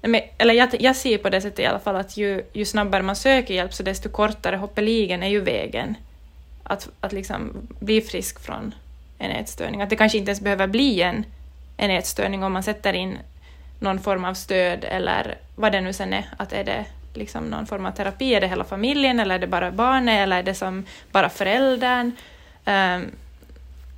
men- 0.00 0.22
eller 0.38 0.54
jag, 0.54 0.68
jag 0.80 0.96
ser 0.96 1.18
på 1.18 1.28
det 1.28 1.40
sättet 1.40 1.58
i 1.58 1.66
alla 1.66 1.78
fall 1.78 1.96
att 1.96 2.16
ju, 2.16 2.42
ju 2.52 2.64
snabbare 2.64 3.02
man 3.02 3.16
söker 3.16 3.54
hjälp 3.54 3.74
så 3.74 3.82
desto 3.82 4.08
kortare 4.08 4.56
hoppeligen 4.56 5.22
är 5.22 5.28
ju 5.28 5.40
vägen 5.40 5.94
att, 6.62 6.88
att 7.00 7.12
liksom 7.12 7.68
bli 7.80 8.00
frisk 8.00 8.40
från 8.40 8.74
en 9.18 9.30
ätstörning. 9.30 9.82
Att 9.82 9.90
det 9.90 9.96
kanske 9.96 10.18
inte 10.18 10.30
ens 10.30 10.40
behöver 10.40 10.66
bli 10.66 11.02
en, 11.02 11.24
en 11.76 11.90
ätstörning 11.90 12.42
om 12.42 12.52
man 12.52 12.62
sätter 12.62 12.92
in 12.92 13.18
någon 13.80 13.98
form 13.98 14.24
av 14.24 14.34
stöd 14.34 14.84
eller 14.84 15.38
vad 15.56 15.72
det 15.72 15.80
nu 15.80 15.92
sen 15.92 16.12
är. 16.12 16.24
Att 16.36 16.52
är 16.52 16.64
det 16.64 16.84
liksom 17.14 17.44
någon 17.44 17.66
form 17.66 17.86
av 17.86 17.90
terapi, 17.90 18.34
är 18.34 18.40
det 18.40 18.48
hela 18.48 18.64
familjen 18.64 19.20
eller 19.20 19.34
är 19.34 19.38
det 19.38 19.46
bara 19.46 19.70
barnet 19.70 20.18
eller 20.18 20.38
är 20.38 20.42
det 20.42 20.54
som 20.54 20.84
bara 21.12 21.28
föräldern? 21.28 22.12
Um, 22.64 23.10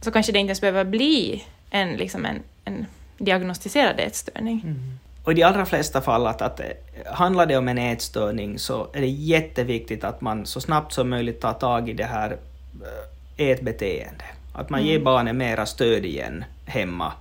så 0.00 0.11
kanske 0.11 0.32
det 0.32 0.38
inte 0.38 0.50
ens 0.50 0.61
behöver 0.61 0.84
bli 0.84 1.44
en, 1.70 1.92
liksom 1.92 2.24
en, 2.24 2.42
en 2.64 2.87
diagnostiserad 3.18 4.00
ätstörning. 4.00 4.61
Mm. 4.64 4.98
Och 5.29 5.33
i 5.33 5.35
de 5.35 5.43
allra 5.43 5.67
flesta 5.67 6.01
fall, 6.01 6.27
att, 6.27 6.43
att 6.43 6.61
eh, 6.61 6.67
handlar 7.07 7.47
det 7.47 7.57
om 7.57 7.69
en 7.69 7.79
ätstörning 7.79 8.59
så 8.59 8.87
är 8.93 9.01
det 9.01 9.07
jätteviktigt 9.07 10.05
att 10.05 10.21
man 10.21 10.47
så 10.47 10.61
snabbt 10.61 10.93
som 10.93 11.09
möjligt 11.09 11.41
tar 11.41 11.53
tag 11.53 11.88
i 11.88 11.93
det 11.93 12.05
här 12.05 12.37
eh, 13.38 13.49
ätbeteende. 13.49 14.25
Att 14.53 14.71
man 14.71 14.85
ger 14.85 15.01
barnen 15.01 15.37
mera 15.37 15.67
stöd 15.67 16.05
igen 16.05 16.45
hemma. 16.67 17.12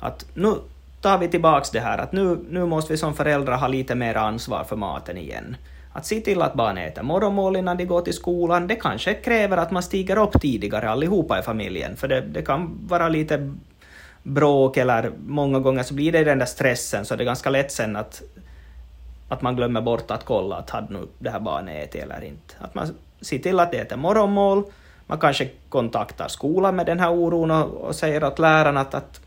Att 0.00 0.26
nu 0.34 0.54
tar 1.00 1.18
vi 1.18 1.28
tillbaks 1.28 1.70
det 1.70 1.80
här, 1.80 1.98
att 1.98 2.12
nu, 2.12 2.44
nu 2.50 2.66
måste 2.66 2.92
vi 2.92 2.96
som 2.96 3.14
föräldrar 3.14 3.56
ha 3.56 3.68
lite 3.68 3.94
mer 3.94 4.14
ansvar 4.14 4.64
för 4.64 4.76
maten 4.76 5.16
igen. 5.16 5.56
Att 5.92 6.06
se 6.06 6.20
till 6.20 6.42
att 6.42 6.54
barnen 6.54 6.88
äter 6.88 7.02
morgonmål 7.02 7.56
innan 7.56 7.76
de 7.76 7.84
går 7.84 8.00
till 8.00 8.14
skolan, 8.14 8.66
det 8.66 8.76
kanske 8.76 9.14
kräver 9.14 9.56
att 9.56 9.70
man 9.70 9.82
stiger 9.82 10.18
upp 10.18 10.40
tidigare 10.40 10.90
allihopa 10.90 11.38
i 11.38 11.42
familjen, 11.42 11.96
för 11.96 12.08
det, 12.08 12.20
det 12.20 12.42
kan 12.42 12.86
vara 12.88 13.08
lite 13.08 13.52
bråk 14.24 14.76
eller 14.76 15.12
många 15.26 15.60
gånger 15.60 15.82
så 15.82 15.94
blir 15.94 16.12
det 16.12 16.24
den 16.24 16.38
där 16.38 16.46
stressen 16.46 17.04
så 17.04 17.16
det 17.16 17.22
är 17.22 17.24
ganska 17.24 17.50
lätt 17.50 17.72
sen 17.72 17.96
att, 17.96 18.22
att 19.28 19.42
man 19.42 19.56
glömmer 19.56 19.80
bort 19.80 20.10
att 20.10 20.24
kolla 20.24 20.56
att 20.56 20.70
hade 20.70 20.92
nu 20.92 21.06
det 21.18 21.30
här 21.30 21.40
barnet 21.40 21.88
ätit 21.88 22.02
eller 22.02 22.24
inte. 22.24 22.54
Att 22.58 22.74
man 22.74 22.94
ser 23.20 23.38
till 23.38 23.60
att 23.60 23.72
det 23.72 23.78
äter 23.78 23.96
morgonmål, 23.96 24.64
man 25.06 25.18
kanske 25.18 25.48
kontaktar 25.68 26.28
skolan 26.28 26.76
med 26.76 26.86
den 26.86 27.00
här 27.00 27.10
oron 27.10 27.50
och, 27.50 27.70
och 27.70 27.94
säger 27.94 28.24
åt 28.24 28.38
lärarna 28.38 28.80
att, 28.80 28.94
att, 28.94 29.20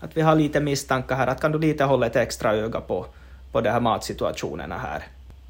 att 0.00 0.16
vi 0.16 0.20
har 0.20 0.34
lite 0.34 0.60
misstankar 0.60 1.16
här, 1.16 1.26
att 1.26 1.40
kan 1.40 1.52
du 1.52 1.58
lite 1.58 1.84
hålla 1.84 2.06
ett 2.06 2.16
extra 2.16 2.54
öga 2.54 2.80
på, 2.80 3.06
på 3.52 3.60
de 3.60 3.70
här 3.70 3.80
matsituationerna 3.80 4.78
här. 4.78 5.02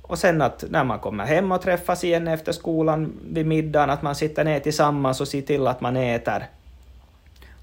Och 0.03 0.19
sen 0.19 0.43
att 0.43 0.65
när 0.71 0.85
man 0.85 0.99
kommer 0.99 1.25
hem 1.25 1.53
och 1.53 1.63
träffas 1.63 2.05
igen 2.05 2.29
efter 2.29 2.53
skolan 2.53 3.13
vid 3.31 3.47
middagen, 3.47 3.91
att 3.91 4.03
man 4.03 4.15
sitter 4.15 4.45
ner 4.45 4.61
tillsammans 4.61 5.21
och 5.21 5.29
ser 5.29 5.43
till 5.43 5.67
att 5.67 5.81
man 5.81 5.97
äter 5.97 6.47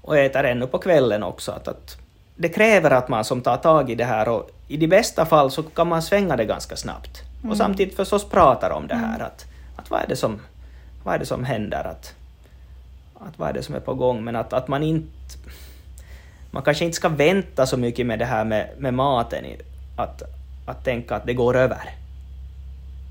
och 0.02 0.18
äter 0.18 0.44
ännu 0.44 0.66
på 0.66 0.78
kvällen 0.78 1.22
också. 1.22 1.52
Att, 1.52 1.68
att 1.68 1.96
det 2.36 2.48
kräver 2.48 2.90
att 2.90 3.08
man 3.08 3.24
som 3.24 3.40
tar 3.40 3.56
tag 3.56 3.90
i 3.90 3.94
det 3.94 4.04
här 4.04 4.28
och 4.28 4.50
i 4.68 4.76
de 4.76 4.86
bästa 4.86 5.26
fall 5.26 5.50
så 5.50 5.62
kan 5.62 5.88
man 5.88 6.02
svänga 6.02 6.36
det 6.36 6.44
ganska 6.44 6.76
snabbt. 6.76 7.22
Och 7.48 7.56
samtidigt 7.56 7.96
förstås 7.96 8.24
pratar 8.24 8.70
om 8.70 8.86
det 8.86 8.94
här. 8.94 9.20
Att, 9.20 9.46
att 9.76 9.90
vad, 9.90 10.00
är 10.00 10.06
det 10.08 10.16
som, 10.16 10.40
vad 11.04 11.14
är 11.14 11.18
det 11.18 11.26
som 11.26 11.44
händer? 11.44 11.84
Att, 11.84 12.14
att 13.14 13.38
vad 13.38 13.48
är 13.48 13.52
det 13.52 13.62
som 13.62 13.74
är 13.74 13.80
på 13.80 13.94
gång? 13.94 14.24
Men 14.24 14.36
att, 14.36 14.52
att 14.52 14.68
man 14.68 14.82
inte... 14.82 15.38
Man 16.50 16.62
kanske 16.62 16.84
inte 16.84 16.96
ska 16.96 17.08
vänta 17.08 17.66
så 17.66 17.76
mycket 17.76 18.06
med 18.06 18.18
det 18.18 18.24
här 18.24 18.44
med, 18.44 18.70
med 18.78 18.94
maten. 18.94 19.44
Att, 19.96 20.22
att 20.66 20.84
tänka 20.84 21.16
att 21.16 21.26
det 21.26 21.34
går 21.34 21.56
över. 21.56 21.90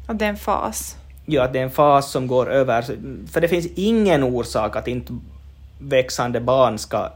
Att 0.08 0.20
det 0.20 0.26
är 0.26 0.30
en 0.30 0.38
fas. 0.38 0.98
Ja, 1.26 1.44
att 1.44 1.54
det 1.54 1.60
är 1.60 1.64
en 1.64 1.72
fas 1.72 2.12
som 2.12 2.28
går 2.28 2.52
över. 2.52 2.86
För 3.32 3.42
det 3.42 3.48
finns 3.48 3.68
ingen 3.76 4.24
orsak 4.24 4.76
att 4.76 4.88
inte 4.88 5.14
växande 5.82 6.42
barn 6.42 6.78
ska 6.78 7.10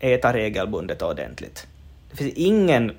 äta 0.00 0.32
regelbundet 0.32 1.02
och 1.02 1.10
ordentligt. 1.10 1.66
Det 2.10 2.16
finns 2.16 2.32
ingen 2.34 2.92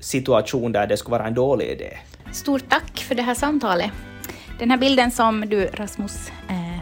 situation 0.00 0.72
där 0.72 0.86
det 0.86 0.96
skulle 0.96 1.16
vara 1.18 1.26
en 1.26 1.34
dålig 1.34 1.66
idé. 1.68 1.98
Stort 2.32 2.62
tack 2.68 2.98
för 2.98 3.14
det 3.14 3.22
här 3.22 3.34
samtalet. 3.34 3.90
Den 4.58 4.70
här 4.70 4.78
bilden 4.78 5.10
som 5.10 5.40
du, 5.48 5.66
Rasmus, 5.66 6.28
eh, 6.48 6.80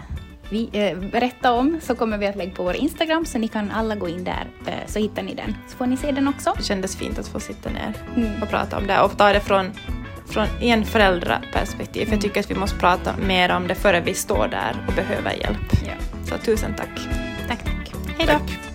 vi, 0.51 0.69
eh, 0.73 0.99
berättade 1.11 1.59
om 1.59 1.81
så 1.83 1.95
kommer 1.95 2.19
vi 2.19 2.27
att 2.27 2.37
lägga 2.37 2.53
på 2.53 2.63
vår 2.63 2.77
Instagram 2.77 3.27
så 3.27 3.39
ni 3.39 3.49
kan 3.49 3.71
alla 3.71 3.95
gå 3.97 4.09
in 4.09 4.25
där 4.25 4.47
eh, 4.67 4.75
så 4.87 4.99
hittar 4.99 5.23
ni 5.23 5.35
den. 5.35 5.55
Så 5.69 5.77
får 5.77 5.87
ni 5.87 5.97
se 5.97 6.13
den 6.13 6.29
också. 6.29 6.55
Det 6.57 6.63
kändes 6.63 6.97
fint 6.97 7.19
att 7.19 7.29
få 7.29 7.41
sitta 7.41 7.71
ner 7.71 7.95
Mm. 8.17 8.43
och 8.43 8.49
prata 8.49 8.77
om 8.79 8.87
det 8.87 9.01
och 9.01 9.19
ta 9.19 9.33
det 9.33 9.41
från, 9.41 9.71
från 10.27 10.47
en 10.61 10.85
föräldraperspektiv. 10.85 12.05
För 12.07 12.13
jag 12.13 12.21
tycker 12.23 12.41
att 12.41 12.51
vi 12.51 12.55
måste 12.55 12.79
prata 12.79 13.17
mer 13.17 13.57
om 13.57 13.67
det 13.69 13.75
före 13.75 14.01
vi 14.01 14.15
står 14.15 14.49
där 14.49 14.77
och 14.89 14.95
behöver 14.95 15.33
hjälp. 15.33 15.73
Ja. 15.87 15.95
Så 16.27 16.39
tusen 16.45 16.75
tack. 16.79 17.20
Hej 18.21 18.27
då! 18.27 18.33
Tack. 18.33 18.70